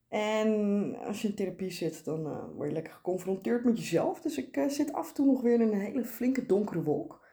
En 0.07 0.95
als 0.95 1.21
je 1.21 1.27
in 1.27 1.35
therapie 1.35 1.71
zit, 1.71 2.05
dan 2.05 2.25
uh, 2.25 2.43
word 2.55 2.67
je 2.67 2.73
lekker 2.73 2.93
geconfronteerd 2.93 3.63
met 3.63 3.77
jezelf. 3.77 4.21
Dus 4.21 4.37
ik 4.37 4.57
uh, 4.57 4.69
zit 4.69 4.93
af 4.93 5.07
en 5.07 5.13
toe 5.13 5.25
nog 5.25 5.41
weer 5.41 5.61
in 5.61 5.61
een 5.61 5.79
hele 5.79 6.05
flinke 6.05 6.45
donkere 6.45 6.83
wolk. 6.83 7.23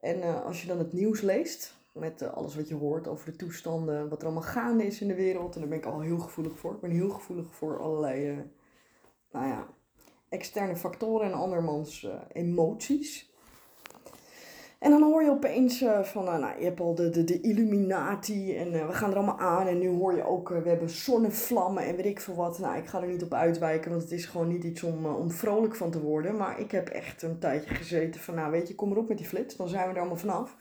En 0.00 0.44
als 0.44 0.62
je 0.62 0.68
dan 0.68 0.78
het 0.78 0.92
nieuws 0.92 1.20
leest, 1.20 1.80
met 1.92 2.22
alles 2.22 2.56
wat 2.56 2.68
je 2.68 2.74
hoort 2.74 3.08
over 3.08 3.30
de 3.30 3.36
toestanden, 3.36 4.08
wat 4.08 4.20
er 4.20 4.24
allemaal 4.24 4.42
gaande 4.42 4.86
is 4.86 5.00
in 5.00 5.08
de 5.08 5.14
wereld. 5.14 5.54
En 5.54 5.60
daar 5.60 5.68
ben 5.68 5.78
ik 5.78 5.86
al 5.86 6.00
heel 6.00 6.18
gevoelig 6.18 6.58
voor. 6.58 6.74
Ik 6.74 6.80
ben 6.80 6.90
heel 6.90 7.10
gevoelig 7.10 7.54
voor 7.54 7.80
allerlei, 7.80 8.50
nou 9.32 9.46
ja, 9.46 9.66
externe 10.28 10.76
factoren 10.76 11.26
en 11.26 11.32
andermans 11.32 12.08
emoties. 12.32 13.32
En 14.82 14.90
dan 14.90 15.02
hoor 15.02 15.22
je 15.22 15.30
opeens 15.30 15.82
uh, 15.82 16.02
van, 16.02 16.24
uh, 16.24 16.38
nou, 16.38 16.58
je 16.58 16.64
hebt 16.64 16.80
al 16.80 16.94
de, 16.94 17.10
de, 17.10 17.24
de 17.24 17.40
Illuminati 17.40 18.56
en 18.56 18.86
we 18.86 18.92
gaan 18.92 19.10
er 19.10 19.16
allemaal 19.16 19.38
aan. 19.38 19.66
En 19.66 19.78
nu 19.78 19.88
hoor 19.88 20.16
je 20.16 20.26
ook, 20.26 20.48
we 20.48 20.68
hebben 20.68 20.90
zonnevlammen 20.90 21.84
en 21.84 21.96
weet 21.96 22.06
ik 22.06 22.20
veel 22.20 22.34
wat. 22.34 22.58
Nou, 22.58 22.76
ik 22.76 22.86
ga 22.86 23.02
er 23.02 23.08
niet 23.08 23.22
op 23.22 23.34
uitwijken, 23.34 23.90
want 23.90 24.02
het 24.02 24.12
is 24.12 24.26
gewoon 24.26 24.48
niet 24.48 24.64
iets 24.64 24.82
om, 24.82 25.06
om 25.06 25.30
vrolijk 25.30 25.74
van 25.74 25.90
te 25.90 26.00
worden. 26.00 26.36
Maar 26.36 26.60
ik 26.60 26.70
heb 26.70 26.88
echt 26.88 27.22
een 27.22 27.38
tijdje 27.38 27.74
gezeten 27.74 28.20
van, 28.20 28.34
nou 28.34 28.50
weet 28.50 28.68
je, 28.68 28.74
kom 28.74 28.90
erop 28.90 29.08
met 29.08 29.18
die 29.18 29.26
flits, 29.26 29.56
dan 29.56 29.68
zijn 29.68 29.88
we 29.88 29.92
er 29.92 30.00
allemaal 30.00 30.16
vanaf. 30.16 30.56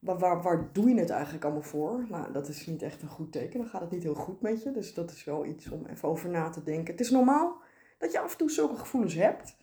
Waar, 0.00 0.42
waar 0.42 0.72
doe 0.72 0.88
je 0.88 1.00
het 1.00 1.10
eigenlijk 1.10 1.44
allemaal 1.44 1.62
voor? 1.62 2.04
Nou, 2.08 2.32
dat 2.32 2.48
is 2.48 2.66
niet 2.66 2.82
echt 2.82 3.02
een 3.02 3.08
goed 3.08 3.32
teken. 3.32 3.60
Dan 3.60 3.68
gaat 3.68 3.80
het 3.80 3.90
niet 3.90 4.02
heel 4.02 4.14
goed 4.14 4.40
met 4.40 4.62
je. 4.62 4.70
Dus 4.70 4.94
dat 4.94 5.10
is 5.10 5.24
wel 5.24 5.44
iets 5.44 5.70
om 5.70 5.86
even 5.86 6.08
over 6.08 6.28
na 6.28 6.48
te 6.48 6.62
denken. 6.62 6.92
Het 6.92 7.00
is 7.00 7.10
normaal 7.10 7.56
dat 7.98 8.12
je 8.12 8.20
af 8.20 8.32
en 8.32 8.38
toe 8.38 8.50
zulke 8.50 8.76
gevoelens 8.76 9.14
hebt. 9.14 9.56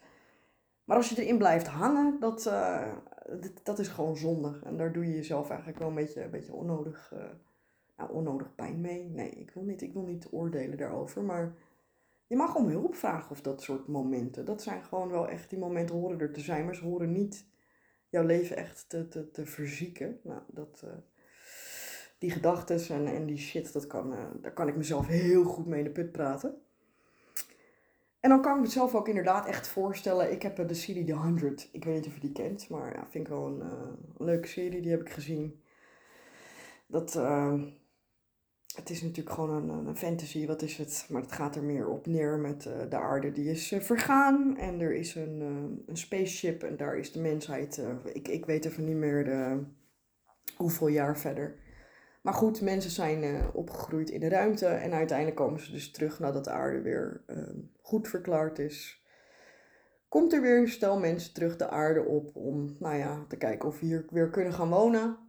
Maar 0.84 0.98
als 0.98 1.10
je 1.10 1.22
erin 1.22 1.38
blijft 1.38 1.68
hangen, 1.68 2.20
dat, 2.20 2.52
dat 3.64 3.80
is 3.80 3.88
gewoon 3.88 4.18
zonde. 4.18 4.60
En 4.64 4.78
daar 4.78 4.94
doe 4.94 5.08
je 5.08 5.16
jezelf 5.16 5.50
eigenlijk 5.50 5.80
wel 5.80 5.88
een 5.88 5.96
beetje, 5.96 6.24
een 6.24 6.30
beetje 6.30 6.54
onnodig, 6.54 7.12
uh, 7.14 7.20
nou, 7.98 8.12
onnodig 8.12 8.56
pijn 8.56 8.82
mee. 8.82 9.10
Nee, 9.10 9.30
ik 9.30 9.52
wil, 9.52 9.64
niet, 9.64 9.82
ik 9.82 9.94
wil 9.94 10.04
niet 10.04 10.28
oordelen 10.32 10.78
daarover. 10.78 11.24
Maar 11.24 11.54
je 12.28 12.36
mag 12.36 12.56
om 12.56 12.68
hulp 12.68 12.96
vragen 12.96 13.32
of 13.32 13.42
dat 13.42 13.62
soort 13.62 13.88
momenten. 13.88 14.46
Dat 14.46 14.62
zijn 14.62 14.84
gewoon 14.84 15.10
wel 15.10 15.28
echt, 15.28 15.50
die 15.50 15.60
momenten 15.60 15.96
horen 15.96 16.20
er 16.20 16.32
te 16.32 16.40
zijn. 16.40 16.66
Maar 16.66 16.76
ze 16.76 16.84
horen 16.84 17.12
niet 17.12 17.46
jouw 18.10 18.24
leven 18.24 18.58
echt 18.58 18.86
te, 18.88 19.08
te, 19.08 19.32
te 19.32 19.46
verzieken. 19.46 20.20
Nou, 20.24 20.42
dat, 20.48 20.82
uh, 20.86 20.92
die 22.18 22.32
gedachten 22.32 22.96
en, 22.96 23.16
en 23.16 23.26
die 23.26 23.38
shit, 23.38 23.74
dat 23.74 23.88
kan, 23.88 24.14
uh, 24.14 24.20
daar 24.42 24.54
kan 24.54 24.68
ik 24.68 24.76
mezelf 24.76 25.08
heel 25.08 25.44
goed 25.44 25.66
mee 25.66 25.80
in 25.80 25.86
de 25.86 25.92
put 25.92 26.12
praten. 26.12 26.62
En 28.20 28.30
dan 28.30 28.42
kan 28.42 28.56
ik 28.56 28.62
mezelf 28.62 28.96
ook 28.96 29.08
inderdaad 29.08 29.48
echt 29.48 29.68
voorstellen. 29.68 30.32
Ik 30.32 30.42
heb 30.42 30.68
de 30.68 30.74
serie 30.74 31.06
The 31.06 31.14
100. 31.14 31.70
Ik 31.72 31.84
weet 31.84 31.96
niet 31.96 32.08
of 32.08 32.14
je 32.14 32.20
die 32.20 32.32
kent, 32.32 32.70
maar 32.70 32.94
ja, 32.94 33.08
vind 33.10 33.24
ik 33.24 33.34
wel 33.34 33.46
een, 33.46 33.64
leuke 34.18 34.48
serie. 34.48 34.82
Die 34.82 34.92
heb 34.92 35.02
ik 35.02 35.10
gezien. 35.10 35.62
Dat, 36.88 37.16
het 38.78 38.90
is 38.90 39.02
natuurlijk 39.02 39.36
gewoon 39.36 39.70
een, 39.70 39.88
een, 39.88 39.98
fantasy, 39.98 40.46
wat 40.48 40.62
is 40.62 40.78
het? 40.78 41.06
Maar 41.10 41.22
het 41.22 41.32
gaat 41.32 41.56
er 41.56 41.64
meer 41.64 41.88
op 41.88 42.08
neer 42.08 42.40
met 42.40 42.66
uh, 42.66 42.90
de 42.90 42.96
aarde 42.96 43.32
die 43.32 43.50
is 43.50 43.74
vergaan. 43.80 44.58
En 44.58 44.80
er 44.80 44.94
is 44.94 45.16
een, 45.16 45.42
een 45.88 45.98
spaceship 45.98 46.64
en 46.64 46.78
daar 46.78 46.98
is 46.98 47.12
de 47.12 47.20
mensheid, 47.20 47.82
ik, 48.14 48.28
ik 48.28 48.46
weet 48.46 48.66
even 48.66 48.86
niet 48.86 48.96
meer 48.96 49.24
de, 49.24 49.64
hoeveel 50.56 50.88
jaar 50.88 51.18
verder. 51.18 51.56
Maar 52.22 52.34
goed, 52.34 52.62
mensen 52.62 52.92
zijn 52.92 53.52
opgegroeid 53.54 54.10
in 54.10 54.20
de 54.20 54.30
ruimte 54.30 54.66
en 54.66 54.94
uiteindelijk 54.94 55.38
komen 55.38 55.60
ze 55.60 55.72
dus 55.72 55.92
terug 55.92 56.20
nadat 56.20 56.44
de 56.44 56.50
aarde 56.50 56.82
weer 56.82 57.24
uh, 57.28 57.38
goed 57.82 58.08
verklaard 58.08 58.60
is. 58.60 59.06
Komt 60.10 60.34
er 60.34 60.42
weer 60.42 60.58
een 60.58 60.68
stel 60.68 61.00
mensen 61.00 61.34
terug 61.34 61.58
de 61.58 61.70
aarde 61.70 62.04
op 62.04 62.36
om, 62.36 62.76
nou 62.80 62.96
ja, 62.96 63.26
te 63.28 63.38
kijken 63.38 63.70
of 63.70 63.80
we 63.80 63.86
hier 63.86 64.06
weer 64.10 64.30
kunnen 64.30 64.54
gaan 64.54 64.70
wonen. 64.70 65.27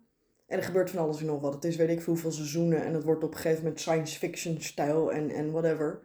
En 0.49 0.59
er 0.59 0.65
gebeurt 0.65 0.91
van 0.91 0.99
alles 0.99 1.21
en 1.21 1.27
nog 1.27 1.41
wat. 1.41 1.55
Het 1.55 1.65
is 1.65 1.77
weet 1.77 1.89
ik 1.89 2.01
veel 2.03 2.13
hoeveel 2.13 2.33
seizoenen 2.33 2.85
en 2.85 2.95
het 2.95 3.05
wordt 3.05 3.25
op 3.25 3.31
een 3.31 3.37
gegeven 3.37 3.63
moment 3.63 3.81
science 3.81 4.19
fiction 4.19 4.61
stijl 4.61 5.13
en, 5.13 5.31
en 5.31 5.51
whatever. 5.53 6.03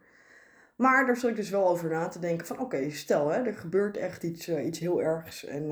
Maar 0.76 1.06
daar 1.06 1.16
zat 1.16 1.30
ik 1.30 1.36
dus 1.36 1.50
wel 1.50 1.68
over 1.68 1.90
na 1.90 2.08
te 2.08 2.18
denken 2.18 2.46
van 2.46 2.58
oké, 2.58 2.90
stel 2.90 3.28
hè, 3.28 3.42
er 3.42 3.54
gebeurt 3.54 3.96
echt 3.96 4.22
iets, 4.22 4.48
uh, 4.48 4.66
iets 4.66 4.78
heel 4.78 5.02
ergs 5.02 5.44
en 5.44 5.68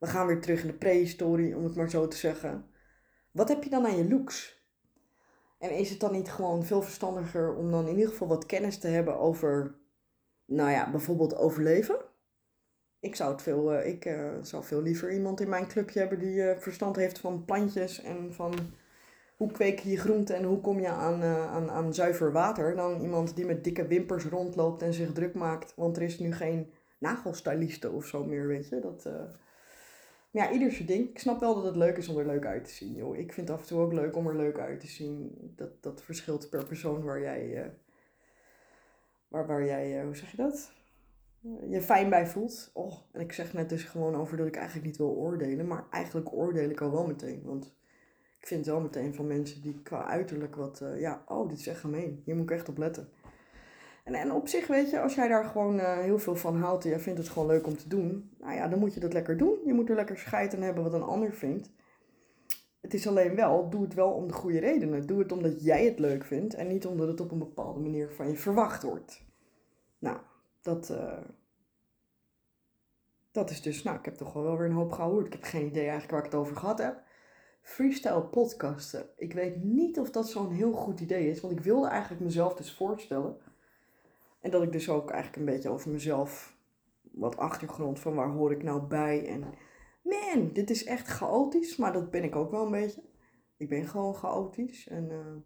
we 0.00 0.06
gaan 0.06 0.26
weer 0.26 0.40
terug 0.40 0.60
in 0.60 0.66
de 0.66 0.72
prehistorie, 0.72 1.56
om 1.56 1.64
het 1.64 1.74
maar 1.74 1.90
zo 1.90 2.08
te 2.08 2.16
zeggen. 2.16 2.66
Wat 3.30 3.48
heb 3.48 3.64
je 3.64 3.70
dan 3.70 3.86
aan 3.86 3.96
je 3.96 4.08
looks? 4.08 4.64
En 5.58 5.70
is 5.70 5.90
het 5.90 6.00
dan 6.00 6.12
niet 6.12 6.30
gewoon 6.30 6.64
veel 6.64 6.82
verstandiger 6.82 7.54
om 7.54 7.70
dan 7.70 7.88
in 7.88 7.94
ieder 7.94 8.10
geval 8.10 8.28
wat 8.28 8.46
kennis 8.46 8.78
te 8.78 8.88
hebben 8.88 9.18
over, 9.18 9.74
nou 10.44 10.70
ja, 10.70 10.90
bijvoorbeeld 10.90 11.36
overleven? 11.36 11.96
Ik 13.00 13.14
zou 13.16 13.32
het 13.32 13.42
veel, 13.42 13.74
uh, 13.74 13.86
ik 13.86 14.04
uh, 14.04 14.30
zou 14.42 14.64
veel 14.64 14.82
liever 14.82 15.12
iemand 15.12 15.40
in 15.40 15.48
mijn 15.48 15.66
clubje 15.66 15.98
hebben 15.98 16.18
die 16.18 16.34
uh, 16.34 16.56
verstand 16.56 16.96
heeft 16.96 17.18
van 17.18 17.44
plantjes 17.44 18.02
en 18.02 18.34
van 18.34 18.54
hoe 19.36 19.52
kweek 19.52 19.78
je 19.78 19.98
groenten 19.98 20.36
en 20.36 20.44
hoe 20.44 20.60
kom 20.60 20.80
je 20.80 20.88
aan, 20.88 21.22
aan, 21.22 21.70
aan 21.70 21.94
zuiver 21.94 22.32
water. 22.32 22.76
Dan 22.76 23.00
iemand 23.00 23.36
die 23.36 23.46
met 23.46 23.64
dikke 23.64 23.86
wimpers 23.86 24.24
rondloopt 24.24 24.82
en 24.82 24.92
zich 24.92 25.12
druk 25.12 25.34
maakt, 25.34 25.74
want 25.76 25.96
er 25.96 26.02
is 26.02 26.18
nu 26.18 26.32
geen 26.32 26.72
nagelstyliste 26.98 27.90
of 27.90 28.06
zo 28.06 28.24
meer, 28.24 28.46
weet 28.46 28.68
je. 28.68 28.80
Dat, 28.80 29.04
maar 30.30 30.44
ja, 30.44 30.52
ieder 30.52 30.72
zijn 30.72 30.86
ding. 30.86 31.08
Ik 31.08 31.18
snap 31.18 31.40
wel 31.40 31.54
dat 31.54 31.64
het 31.64 31.76
leuk 31.76 31.96
is 31.96 32.08
om 32.08 32.18
er 32.18 32.26
leuk 32.26 32.46
uit 32.46 32.64
te 32.64 32.70
zien, 32.70 32.94
joh. 32.94 33.16
Ik 33.16 33.32
vind 33.32 33.48
het 33.48 33.56
af 33.56 33.62
en 33.62 33.68
toe 33.68 33.80
ook 33.80 33.92
leuk 33.92 34.16
om 34.16 34.26
er 34.26 34.36
leuk 34.36 34.58
uit 34.58 34.80
te 34.80 34.86
zien. 34.86 35.36
Dat, 35.56 35.82
dat 35.82 36.02
verschilt 36.02 36.50
per 36.50 36.64
persoon 36.64 37.02
waar 37.02 37.20
jij, 37.20 37.72
waar, 39.28 39.46
waar 39.46 39.64
jij, 39.64 40.04
hoe 40.04 40.16
zeg 40.16 40.30
je 40.30 40.36
dat? 40.36 40.72
Je 41.68 41.82
fijn 41.82 42.10
bij 42.10 42.26
voelt. 42.26 42.70
Oh, 42.74 42.92
en 43.12 43.20
ik 43.20 43.32
zeg 43.32 43.52
net 43.52 43.68
dus 43.68 43.84
gewoon 43.84 44.14
over 44.14 44.36
dat 44.36 44.46
ik 44.46 44.56
eigenlijk 44.56 44.86
niet 44.86 44.96
wil 44.96 45.16
oordelen. 45.16 45.66
Maar 45.66 45.86
eigenlijk 45.90 46.32
oordeel 46.32 46.70
ik 46.70 46.80
al 46.80 46.90
wel 46.90 47.06
meteen. 47.06 47.42
Want 47.44 47.74
ik 48.40 48.46
vind 48.46 48.66
wel 48.66 48.80
meteen 48.80 49.14
van 49.14 49.26
mensen 49.26 49.62
die 49.62 49.82
qua 49.82 50.06
uiterlijk 50.06 50.56
wat, 50.56 50.80
uh, 50.82 51.00
ja, 51.00 51.22
oh, 51.26 51.48
dit 51.48 51.58
is 51.58 51.66
echt 51.66 51.80
gemeen. 51.80 52.22
Hier 52.24 52.34
moet 52.34 52.50
ik 52.50 52.56
echt 52.56 52.68
op 52.68 52.78
letten. 52.78 53.08
En, 54.04 54.14
en 54.14 54.32
op 54.32 54.48
zich, 54.48 54.66
weet 54.66 54.90
je, 54.90 55.00
als 55.00 55.14
jij 55.14 55.28
daar 55.28 55.44
gewoon 55.44 55.76
uh, 55.76 55.98
heel 55.98 56.18
veel 56.18 56.36
van 56.36 56.56
houdt 56.56 56.84
en 56.84 56.90
jij 56.90 57.00
vindt 57.00 57.18
het 57.18 57.28
gewoon 57.28 57.48
leuk 57.48 57.66
om 57.66 57.76
te 57.76 57.88
doen, 57.88 58.30
nou 58.38 58.54
ja, 58.54 58.68
dan 58.68 58.78
moet 58.78 58.94
je 58.94 59.00
dat 59.00 59.12
lekker 59.12 59.36
doen. 59.36 59.58
Je 59.64 59.72
moet 59.72 59.88
er 59.88 59.94
lekker 59.94 60.18
scheid 60.18 60.54
aan 60.54 60.62
hebben 60.62 60.82
wat 60.82 60.92
een 60.92 61.02
ander 61.02 61.32
vindt. 61.32 61.70
Het 62.80 62.94
is 62.94 63.06
alleen 63.06 63.34
wel, 63.34 63.70
doe 63.70 63.82
het 63.82 63.94
wel 63.94 64.10
om 64.10 64.26
de 64.28 64.34
goede 64.34 64.58
redenen. 64.58 65.06
Doe 65.06 65.18
het 65.18 65.32
omdat 65.32 65.64
jij 65.64 65.84
het 65.84 65.98
leuk 65.98 66.24
vindt 66.24 66.54
en 66.54 66.68
niet 66.68 66.86
omdat 66.86 67.08
het 67.08 67.20
op 67.20 67.30
een 67.30 67.38
bepaalde 67.38 67.80
manier 67.80 68.10
van 68.10 68.28
je 68.28 68.36
verwacht 68.36 68.82
wordt. 68.82 69.24
Nou, 69.98 70.18
dat, 70.62 70.90
uh, 70.90 71.18
dat 73.30 73.50
is 73.50 73.62
dus, 73.62 73.82
nou, 73.82 73.98
ik 73.98 74.04
heb 74.04 74.14
toch 74.14 74.32
wel 74.32 74.56
weer 74.56 74.66
een 74.66 74.74
hoop 74.74 74.92
gehoord. 74.92 75.26
Ik 75.26 75.32
heb 75.32 75.42
geen 75.42 75.66
idee 75.66 75.82
eigenlijk 75.82 76.10
waar 76.10 76.24
ik 76.24 76.30
het 76.30 76.40
over 76.40 76.56
gehad 76.56 76.78
heb. 76.78 77.02
freestyle 77.62 78.22
podcasten. 78.22 79.10
Ik 79.16 79.32
weet 79.32 79.64
niet 79.64 79.98
of 79.98 80.10
dat 80.10 80.30
zo'n 80.30 80.52
heel 80.52 80.72
goed 80.72 81.00
idee 81.00 81.30
is, 81.30 81.40
want 81.40 81.58
ik 81.58 81.64
wilde 81.64 81.88
eigenlijk 81.88 82.22
mezelf 82.22 82.54
dus 82.54 82.74
voorstellen. 82.74 83.36
En 84.40 84.50
dat 84.50 84.62
ik 84.62 84.72
dus 84.72 84.88
ook 84.88 85.10
eigenlijk 85.10 85.36
een 85.36 85.54
beetje 85.54 85.68
over 85.68 85.90
mezelf, 85.90 86.56
wat 87.00 87.36
achtergrond 87.36 88.00
van 88.00 88.14
waar 88.14 88.30
hoor 88.30 88.52
ik 88.52 88.62
nou 88.62 88.82
bij. 88.82 89.26
En 89.26 89.44
man, 90.02 90.52
dit 90.52 90.70
is 90.70 90.84
echt 90.84 91.06
chaotisch, 91.06 91.76
maar 91.76 91.92
dat 91.92 92.10
ben 92.10 92.24
ik 92.24 92.36
ook 92.36 92.50
wel 92.50 92.64
een 92.64 92.70
beetje. 92.70 93.02
Ik 93.56 93.68
ben 93.68 93.88
gewoon 93.88 94.14
chaotisch 94.14 94.88
en... 94.88 95.10
Uh, 95.10 95.36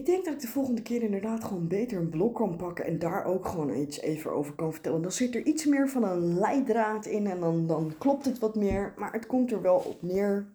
ik 0.00 0.06
denk 0.06 0.24
dat 0.24 0.34
ik 0.34 0.40
de 0.40 0.46
volgende 0.46 0.82
keer 0.82 1.02
inderdaad 1.02 1.44
gewoon 1.44 1.68
beter 1.68 1.98
een 1.98 2.08
blog 2.08 2.32
kan 2.32 2.56
pakken 2.56 2.84
en 2.84 2.98
daar 2.98 3.24
ook 3.24 3.46
gewoon 3.46 3.74
iets 3.74 4.00
even 4.00 4.32
over 4.32 4.54
kan 4.54 4.72
vertellen. 4.72 5.02
Dan 5.02 5.12
zit 5.12 5.34
er 5.34 5.46
iets 5.46 5.64
meer 5.64 5.88
van 5.88 6.04
een 6.04 6.38
leidraad 6.38 7.06
in 7.06 7.26
en 7.26 7.40
dan, 7.40 7.66
dan 7.66 7.94
klopt 7.98 8.24
het 8.24 8.38
wat 8.38 8.54
meer. 8.54 8.94
Maar 8.96 9.12
het 9.12 9.26
komt 9.26 9.52
er 9.52 9.62
wel 9.62 9.76
op 9.76 10.02
neer. 10.02 10.46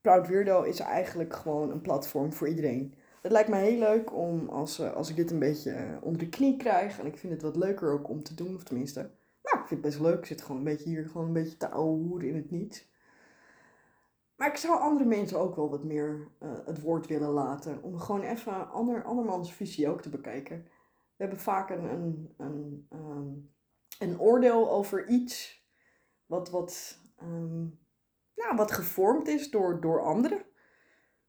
Proud 0.00 0.28
Weirdo 0.28 0.62
is 0.62 0.78
eigenlijk 0.78 1.36
gewoon 1.36 1.70
een 1.70 1.80
platform 1.80 2.32
voor 2.32 2.48
iedereen. 2.48 2.94
Het 3.22 3.32
lijkt 3.32 3.48
me 3.48 3.56
heel 3.56 3.78
leuk 3.78 4.16
om 4.16 4.48
als, 4.48 4.78
eh, 4.78 4.92
als 4.92 5.10
ik 5.10 5.16
dit 5.16 5.30
een 5.30 5.38
beetje 5.38 5.70
eh, 5.70 5.84
onder 6.00 6.20
de 6.20 6.28
knie 6.28 6.56
krijg. 6.56 6.98
En 6.98 7.06
ik 7.06 7.16
vind 7.16 7.32
het 7.32 7.42
wat 7.42 7.56
leuker 7.56 7.92
ook 7.92 8.08
om 8.08 8.22
te 8.22 8.34
doen, 8.34 8.54
of 8.54 8.62
tenminste. 8.62 9.00
Nou, 9.42 9.60
ik 9.60 9.66
vind 9.66 9.70
het 9.70 9.80
best 9.80 10.00
leuk. 10.00 10.18
Ik 10.18 10.26
zit 10.26 10.42
gewoon 10.42 10.56
een 10.56 10.64
beetje 10.64 10.88
hier, 10.88 11.08
gewoon 11.08 11.26
een 11.26 11.32
beetje 11.32 11.56
te 11.56 11.68
ouwe 11.68 12.26
in 12.26 12.36
het 12.36 12.50
niet. 12.50 12.86
Maar 14.42 14.50
ik 14.50 14.56
zou 14.56 14.80
andere 14.80 15.04
mensen 15.04 15.38
ook 15.38 15.56
wel 15.56 15.70
wat 15.70 15.84
meer 15.84 16.28
uh, 16.42 16.52
het 16.64 16.80
woord 16.80 17.06
willen 17.06 17.30
laten. 17.30 17.82
Om 17.82 17.98
gewoon 17.98 18.22
even 18.22 18.70
ander, 18.70 19.04
andermans 19.04 19.52
visie 19.52 19.88
ook 19.88 20.02
te 20.02 20.08
bekijken. 20.08 20.62
We 21.16 21.24
hebben 21.24 21.38
vaak 21.38 21.70
een, 21.70 21.84
een, 21.84 22.34
een, 22.36 22.86
um, 22.92 23.52
een 23.98 24.20
oordeel 24.20 24.70
over 24.70 25.08
iets 25.08 25.64
wat, 26.26 26.50
wat, 26.50 26.98
um, 27.22 27.78
nou, 28.34 28.56
wat 28.56 28.72
gevormd 28.72 29.28
is 29.28 29.50
door, 29.50 29.80
door 29.80 30.00
anderen. 30.00 30.42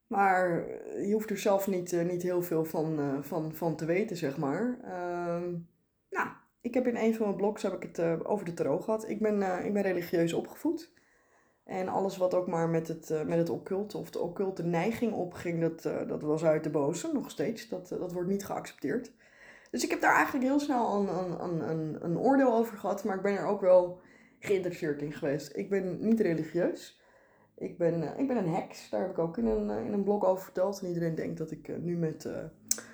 Maar 0.07 0.67
je 1.07 1.13
hoeft 1.13 1.29
er 1.29 1.37
zelf 1.37 1.67
niet, 1.67 1.91
uh, 1.91 2.05
niet 2.05 2.23
heel 2.23 2.41
veel 2.41 2.65
van, 2.65 2.99
uh, 2.99 3.21
van, 3.21 3.55
van 3.55 3.75
te 3.75 3.85
weten, 3.85 4.17
zeg 4.17 4.37
maar. 4.37 4.61
Um, 5.41 5.69
nou, 6.09 6.29
ik 6.61 6.73
heb 6.73 6.87
in 6.87 6.97
een 6.97 7.15
van 7.15 7.25
mijn 7.25 7.37
blogs 7.37 7.63
heb 7.63 7.73
ik 7.73 7.95
het 7.95 8.25
over 8.25 8.45
de 8.45 8.53
tarot 8.53 8.83
gehad. 8.83 9.09
Ik 9.09 9.21
ben, 9.21 9.65
ik 9.65 9.73
ben 9.73 9.81
religieus 9.81 10.33
opgevoed. 10.33 10.93
En 11.63 11.87
alles 11.87 12.17
wat 12.17 12.33
ook 12.33 12.47
maar 12.47 12.69
met 12.69 12.87
het, 12.87 13.09
uh, 13.09 13.23
met 13.23 13.37
het 13.37 13.49
occulte 13.49 13.97
of 13.97 14.11
de 14.11 14.19
occulte 14.19 14.63
neiging 14.63 15.13
opging, 15.13 15.61
dat, 15.61 15.85
uh, 15.85 16.07
dat 16.07 16.21
was 16.21 16.43
uit 16.43 16.63
de 16.63 16.69
boze, 16.69 17.09
nog 17.13 17.29
steeds. 17.31 17.69
Dat, 17.69 17.91
uh, 17.91 17.99
dat 17.99 18.11
wordt 18.11 18.29
niet 18.29 18.45
geaccepteerd. 18.45 19.11
Dus 19.71 19.83
ik 19.83 19.89
heb 19.89 20.01
daar 20.01 20.15
eigenlijk 20.15 20.45
heel 20.45 20.59
snel 20.59 20.93
een, 20.93 21.07
een, 21.43 21.69
een, 21.69 21.97
een 22.05 22.17
oordeel 22.17 22.53
over 22.53 22.77
gehad, 22.77 23.03
maar 23.03 23.15
ik 23.15 23.21
ben 23.21 23.37
er 23.37 23.45
ook 23.45 23.61
wel 23.61 24.01
geïnteresseerd 24.39 25.01
in 25.01 25.13
geweest. 25.13 25.55
Ik 25.55 25.69
ben 25.69 26.07
niet 26.07 26.19
religieus. 26.19 27.01
Ik 27.55 27.77
ben, 27.77 28.17
ik 28.17 28.27
ben 28.27 28.37
een 28.37 28.53
heks, 28.53 28.89
daar 28.89 29.01
heb 29.01 29.09
ik 29.09 29.17
ook 29.17 29.37
in 29.37 29.45
een, 29.45 29.85
in 29.85 29.93
een 29.93 30.03
blog 30.03 30.25
over 30.25 30.43
verteld. 30.43 30.79
En 30.79 30.87
iedereen 30.87 31.15
denkt 31.15 31.37
dat 31.37 31.51
ik 31.51 31.81
nu 31.81 31.97
met 31.97 32.29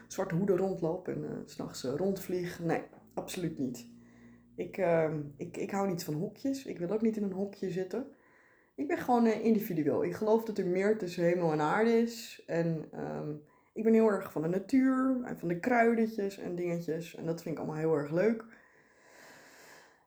zwarte 0.07 0.35
hoeden 0.35 0.57
rondloop 0.57 1.07
en 1.07 1.43
s 1.45 1.51
s'nachts 1.53 1.83
rondvlieg. 1.83 2.59
Nee, 2.59 2.81
absoluut 3.13 3.57
niet. 3.57 3.87
Ik, 4.55 4.77
ik, 5.37 5.57
ik 5.57 5.71
hou 5.71 5.87
niet 5.87 6.03
van 6.03 6.13
hokjes. 6.13 6.65
Ik 6.65 6.79
wil 6.79 6.89
ook 6.89 7.01
niet 7.01 7.17
in 7.17 7.23
een 7.23 7.31
hokje 7.31 7.71
zitten. 7.71 8.07
Ik 8.79 8.87
ben 8.87 8.97
gewoon 8.97 9.25
uh, 9.25 9.45
individueel. 9.45 10.03
Ik 10.03 10.13
geloof 10.13 10.43
dat 10.43 10.57
er 10.57 10.67
meer 10.67 10.97
tussen 10.97 11.23
hemel 11.23 11.51
en 11.51 11.61
aarde 11.61 12.01
is. 12.01 12.43
En 12.47 12.85
um, 12.95 13.41
ik 13.73 13.83
ben 13.83 13.93
heel 13.93 14.07
erg 14.07 14.31
van 14.31 14.41
de 14.41 14.47
natuur 14.47 15.21
en 15.23 15.39
van 15.39 15.47
de 15.47 15.59
kruidetjes 15.59 16.37
en 16.37 16.55
dingetjes. 16.55 17.15
En 17.15 17.25
dat 17.25 17.41
vind 17.41 17.55
ik 17.55 17.61
allemaal 17.61 17.79
heel 17.79 17.93
erg 17.93 18.11
leuk. 18.11 18.45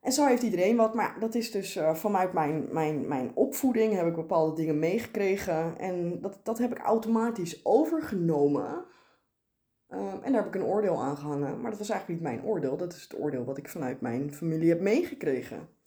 En 0.00 0.12
zo 0.12 0.26
heeft 0.26 0.42
iedereen 0.42 0.76
wat. 0.76 0.94
Maar 0.94 1.16
dat 1.20 1.34
is 1.34 1.50
dus 1.50 1.76
uh, 1.76 1.94
vanuit 1.94 2.32
mijn, 2.32 2.68
mijn, 2.70 3.08
mijn 3.08 3.30
opvoeding 3.34 3.94
heb 3.94 4.06
ik 4.06 4.14
bepaalde 4.14 4.56
dingen 4.56 4.78
meegekregen. 4.78 5.78
En 5.78 6.20
dat, 6.20 6.40
dat 6.42 6.58
heb 6.58 6.70
ik 6.70 6.78
automatisch 6.78 7.64
overgenomen. 7.64 8.84
Um, 9.88 10.22
en 10.22 10.32
daar 10.32 10.44
heb 10.44 10.54
ik 10.54 10.60
een 10.60 10.68
oordeel 10.68 11.02
aan 11.02 11.16
gehangen. 11.16 11.60
Maar 11.60 11.70
dat 11.70 11.78
was 11.78 11.90
eigenlijk 11.90 12.20
niet 12.20 12.30
mijn 12.30 12.44
oordeel. 12.44 12.76
Dat 12.76 12.92
is 12.92 13.02
het 13.02 13.18
oordeel 13.18 13.44
wat 13.44 13.58
ik 13.58 13.68
vanuit 13.68 14.00
mijn 14.00 14.34
familie 14.34 14.68
heb 14.68 14.80
meegekregen. 14.80 15.80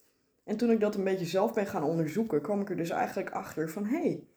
En 0.45 0.58
toen 0.58 0.71
ik 0.71 0.79
dat 0.79 0.95
een 0.95 1.03
beetje 1.03 1.25
zelf 1.25 1.53
ben 1.53 1.67
gaan 1.67 1.84
onderzoeken, 1.84 2.41
kwam 2.41 2.62
ik 2.62 2.69
er 2.69 2.77
dus 2.77 2.89
eigenlijk 2.89 3.29
achter 3.29 3.69
van 3.69 3.86
hé, 3.86 3.97
hey, 3.97 4.27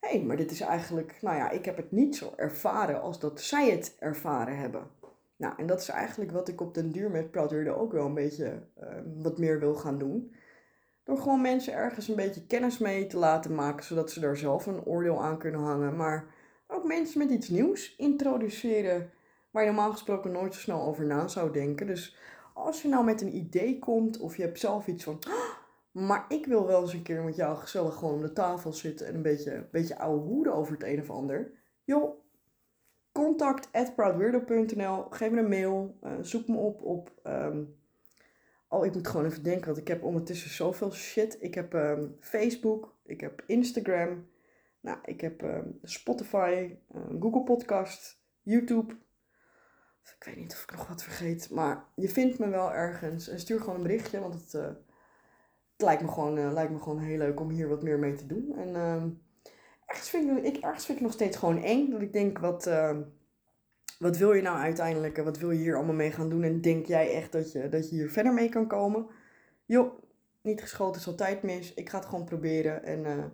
hey, 0.00 0.22
maar 0.22 0.36
dit 0.36 0.50
is 0.50 0.60
eigenlijk, 0.60 1.18
nou 1.20 1.36
ja, 1.36 1.50
ik 1.50 1.64
heb 1.64 1.76
het 1.76 1.92
niet 1.92 2.16
zo 2.16 2.32
ervaren 2.36 3.00
als 3.00 3.20
dat 3.20 3.40
zij 3.40 3.70
het 3.70 3.96
ervaren 3.98 4.58
hebben. 4.58 4.90
Nou, 5.36 5.54
en 5.56 5.66
dat 5.66 5.80
is 5.80 5.88
eigenlijk 5.88 6.30
wat 6.30 6.48
ik 6.48 6.60
op 6.60 6.74
den 6.74 6.92
duur 6.92 7.10
met 7.10 7.30
Proud 7.30 7.68
ook 7.68 7.92
wel 7.92 8.06
een 8.06 8.14
beetje 8.14 8.62
uh, 8.82 8.88
wat 9.22 9.38
meer 9.38 9.60
wil 9.60 9.74
gaan 9.74 9.98
doen. 9.98 10.34
Door 11.04 11.18
gewoon 11.18 11.40
mensen 11.40 11.72
ergens 11.72 12.08
een 12.08 12.16
beetje 12.16 12.46
kennis 12.46 12.78
mee 12.78 13.06
te 13.06 13.18
laten 13.18 13.54
maken, 13.54 13.84
zodat 13.84 14.10
ze 14.10 14.20
daar 14.20 14.36
zelf 14.36 14.66
een 14.66 14.84
oordeel 14.84 15.22
aan 15.22 15.38
kunnen 15.38 15.60
hangen. 15.60 15.96
Maar 15.96 16.24
ook 16.66 16.84
mensen 16.84 17.18
met 17.18 17.30
iets 17.30 17.48
nieuws 17.48 17.96
introduceren, 17.96 19.10
waar 19.50 19.62
je 19.62 19.68
normaal 19.68 19.92
gesproken 19.92 20.32
nooit 20.32 20.54
zo 20.54 20.60
snel 20.60 20.82
over 20.82 21.04
na 21.04 21.28
zou 21.28 21.52
denken. 21.52 21.86
Dus 21.86 22.16
als 22.58 22.82
je 22.82 22.88
nou 22.88 23.04
met 23.04 23.20
een 23.20 23.36
idee 23.36 23.78
komt 23.78 24.18
of 24.18 24.36
je 24.36 24.42
hebt 24.42 24.58
zelf 24.58 24.86
iets 24.86 25.04
van, 25.04 25.18
ah, 25.28 25.56
maar 25.90 26.24
ik 26.28 26.46
wil 26.46 26.66
wel 26.66 26.80
eens 26.80 26.92
een 26.92 27.02
keer 27.02 27.22
met 27.22 27.36
jou 27.36 27.56
gezellig 27.56 27.94
gewoon 27.94 28.14
om 28.14 28.20
de 28.20 28.32
tafel 28.32 28.72
zitten 28.72 29.06
en 29.06 29.14
een 29.14 29.22
beetje, 29.22 29.54
een 29.54 29.68
beetje 29.70 29.98
ouwe 29.98 30.20
hoeden 30.20 30.54
over 30.54 30.72
het 30.72 30.82
een 30.82 31.00
of 31.00 31.10
ander. 31.10 31.52
Joh, 31.84 32.18
contact 33.12 33.68
geef 35.10 35.30
me 35.30 35.38
een 35.38 35.48
mail, 35.48 35.98
uh, 36.04 36.12
zoek 36.20 36.48
me 36.48 36.56
op 36.56 36.82
op... 36.82 37.12
Um, 37.26 37.76
oh, 38.68 38.86
ik 38.86 38.94
moet 38.94 39.08
gewoon 39.08 39.26
even 39.26 39.42
denken, 39.42 39.66
want 39.66 39.78
ik 39.78 39.88
heb 39.88 40.02
ondertussen 40.02 40.50
zoveel 40.50 40.92
shit. 40.92 41.36
Ik 41.40 41.54
heb 41.54 41.72
um, 41.72 42.16
Facebook, 42.20 42.94
ik 43.04 43.20
heb 43.20 43.42
Instagram, 43.46 44.26
nou, 44.80 44.98
ik 45.04 45.20
heb 45.20 45.42
um, 45.42 45.78
Spotify, 45.82 46.76
Google 47.20 47.42
Podcast, 47.42 48.22
YouTube, 48.42 48.94
ik 50.18 50.24
weet 50.24 50.36
niet 50.36 50.52
of 50.52 50.62
ik 50.62 50.70
nog 50.70 50.88
wat 50.88 51.02
vergeet. 51.02 51.50
Maar 51.50 51.84
je 51.94 52.08
vindt 52.08 52.38
me 52.38 52.48
wel 52.48 52.72
ergens. 52.72 53.28
En 53.28 53.40
stuur 53.40 53.60
gewoon 53.60 53.74
een 53.74 53.82
berichtje. 53.82 54.20
Want 54.20 54.34
het, 54.34 54.54
uh, 54.54 54.62
het 54.62 55.82
lijkt, 55.86 56.02
me 56.02 56.08
gewoon, 56.08 56.38
uh, 56.38 56.52
lijkt 56.52 56.72
me 56.72 56.78
gewoon 56.78 56.98
heel 56.98 57.18
leuk 57.18 57.40
om 57.40 57.50
hier 57.50 57.68
wat 57.68 57.82
meer 57.82 57.98
mee 57.98 58.14
te 58.14 58.26
doen. 58.26 58.54
En 58.56 58.68
uh, 58.68 59.02
ergens, 59.86 60.10
vind 60.10 60.38
ik, 60.38 60.44
ik, 60.44 60.62
ergens 60.62 60.84
vind 60.84 60.98
ik 60.98 61.04
nog 61.04 61.12
steeds 61.12 61.36
gewoon 61.36 61.62
eng. 61.62 61.90
Dat 61.90 62.02
ik 62.02 62.12
denk, 62.12 62.38
wat, 62.38 62.66
ehm, 62.66 63.02
wat 63.98 64.16
wil 64.16 64.32
je 64.32 64.42
nou 64.42 64.58
uiteindelijk? 64.58 65.16
Wat 65.16 65.38
wil 65.38 65.50
je 65.50 65.58
hier 65.58 65.76
allemaal 65.76 65.94
mee 65.94 66.12
gaan 66.12 66.28
doen? 66.28 66.42
En 66.42 66.60
denk 66.60 66.86
jij 66.86 67.12
echt 67.14 67.32
dat 67.32 67.52
je, 67.52 67.68
dat 67.68 67.90
je 67.90 67.96
hier 67.96 68.10
verder 68.10 68.32
mee 68.32 68.48
kan 68.48 68.66
komen? 68.66 69.06
Joh, 69.64 70.02
niet 70.40 70.60
geschoten 70.60 71.00
is 71.00 71.06
altijd 71.06 71.42
mis. 71.42 71.74
Ik 71.74 71.88
ga 71.88 71.98
het 71.98 72.06
gewoon 72.06 72.24
proberen. 72.24 72.84
En 72.84 73.06
eh, 73.06 73.24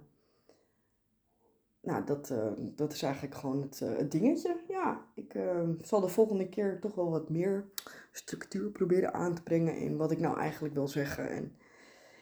nou, 1.80 2.04
dat, 2.04 2.34
dat 2.58 2.92
is 2.92 3.02
eigenlijk 3.02 3.34
gewoon 3.34 3.62
het, 3.62 3.78
het 3.78 4.10
dingetje. 4.10 4.56
Ja, 4.85 5.07
ik 5.14 5.35
uh, 5.35 5.68
zal 5.81 6.01
de 6.01 6.09
volgende 6.09 6.49
keer 6.49 6.81
toch 6.81 6.94
wel 6.94 7.11
wat 7.11 7.29
meer 7.29 7.68
structuur 8.12 8.70
proberen 8.70 9.14
aan 9.14 9.35
te 9.35 9.42
brengen 9.42 9.77
in 9.77 9.97
wat 9.97 10.11
ik 10.11 10.18
nou 10.18 10.38
eigenlijk 10.38 10.75
wil 10.75 10.88
zeggen. 10.88 11.29
En 11.29 11.57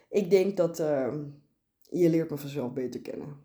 ik 0.09 0.31
denk 0.31 0.57
dat 0.57 0.79
ehm, 0.79 1.25
je 1.90 2.09
leert 2.11 2.31
me 2.31 2.37
vanzelf 2.37 2.72
beter 2.72 3.01
kennen. 3.01 3.37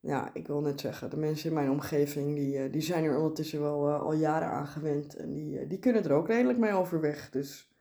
Ja, 0.00 0.34
ik 0.34 0.46
wil 0.46 0.60
net 0.60 0.80
zeggen, 0.80 1.10
de 1.10 1.16
mensen 1.16 1.48
in 1.48 1.54
mijn 1.54 1.70
omgeving, 1.70 2.34
die, 2.34 2.70
die 2.70 2.80
zijn 2.80 3.04
er 3.04 3.16
ondertussen 3.16 3.60
wel 3.60 3.90
al 3.90 4.14
jaren 4.14 4.48
aan 4.48 4.66
gewend. 4.66 5.16
En 5.16 5.32
die, 5.32 5.66
die 5.66 5.78
kunnen 5.78 6.04
er 6.04 6.12
ook 6.12 6.28
redelijk 6.28 6.58
mee 6.58 6.72
overweg. 6.72 7.30
Dus 7.30 7.72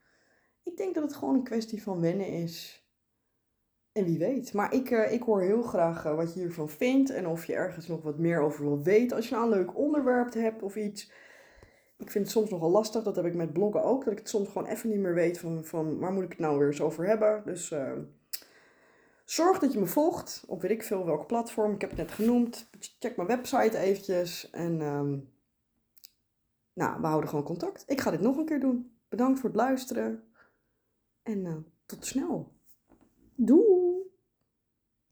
ik 0.64 0.78
denk 0.78 0.94
dat 0.96 1.04
het 1.04 1.16
gewoon 1.16 1.36
een 1.36 1.44
kwestie 1.44 1.84
van 1.84 2.00
wennen 2.00 2.28
is. 2.28 2.85
En 3.96 4.06
wie 4.06 4.18
weet. 4.18 4.54
Maar 4.54 4.74
ik, 4.74 4.90
uh, 4.90 5.12
ik 5.12 5.24
hoor 5.24 5.42
heel 5.42 5.62
graag 5.62 6.06
uh, 6.06 6.16
wat 6.16 6.34
je 6.34 6.40
hiervan 6.40 6.70
vindt. 6.70 7.10
En 7.10 7.28
of 7.28 7.46
je 7.46 7.54
ergens 7.54 7.88
nog 7.88 8.02
wat 8.02 8.18
meer 8.18 8.40
over 8.40 8.64
wil 8.64 8.82
weten. 8.82 9.16
Als 9.16 9.30
je 9.30 9.36
nou 9.36 9.52
een 9.52 9.58
leuk 9.58 9.78
onderwerp 9.78 10.34
hebt 10.34 10.64
of 10.64 10.76
iets. 10.76 11.12
Ik 11.98 12.12
vind 12.12 12.24
het 12.24 12.34
soms 12.34 12.50
nogal 12.50 12.70
lastig. 12.70 13.04
Dat 13.04 13.16
heb 13.16 13.26
ik 13.26 13.36
met 13.36 13.54
bloggen 13.54 13.84
ook. 13.84 14.04
Dat 14.04 14.14
ik 14.14 14.20
het 14.20 14.30
soms 14.30 14.48
gewoon 14.48 14.68
even 14.68 14.90
niet 14.90 15.00
meer 15.00 15.14
weet 15.14 15.40
van, 15.40 15.66
van 15.66 16.00
waar 16.00 16.12
moet 16.12 16.24
ik 16.24 16.30
het 16.30 16.40
nou 16.40 16.58
weer 16.58 16.68
eens 16.68 16.82
over 16.82 17.08
hebben. 17.08 17.42
Dus 17.46 17.72
uh, 17.72 17.92
zorg 19.26 19.60
dat 19.60 19.74
je 19.74 19.80
me 19.80 19.86
volgt. 19.86 20.44
Op 20.48 20.62
weet 20.62 20.72
ik 20.72 20.84
veel 20.84 21.06
welke 21.06 21.26
platform. 21.26 21.74
Ik 21.74 21.82
heb 21.82 21.90
het 21.90 22.00
net 22.00 22.12
genoemd. 22.12 22.70
Check 23.00 23.16
mijn 23.16 23.28
website 23.28 23.78
eventjes. 23.78 24.50
En 24.50 24.82
um, 24.82 25.30
nou, 26.74 27.02
we 27.02 27.08
houden 27.08 27.30
gewoon 27.30 27.46
contact. 27.46 27.84
Ik 27.88 28.02
ga 28.02 28.12
dit 28.12 28.22
nog 28.22 28.38
een 28.38 28.46
keer 28.46 28.60
doen. 28.60 28.98
Bedankt 29.10 29.40
voor 29.40 29.50
het 29.50 29.58
luisteren. 29.58 30.24
En 31.24 31.66
tot 31.86 32.06
snel. 32.06 32.54
Doei! 33.36 33.85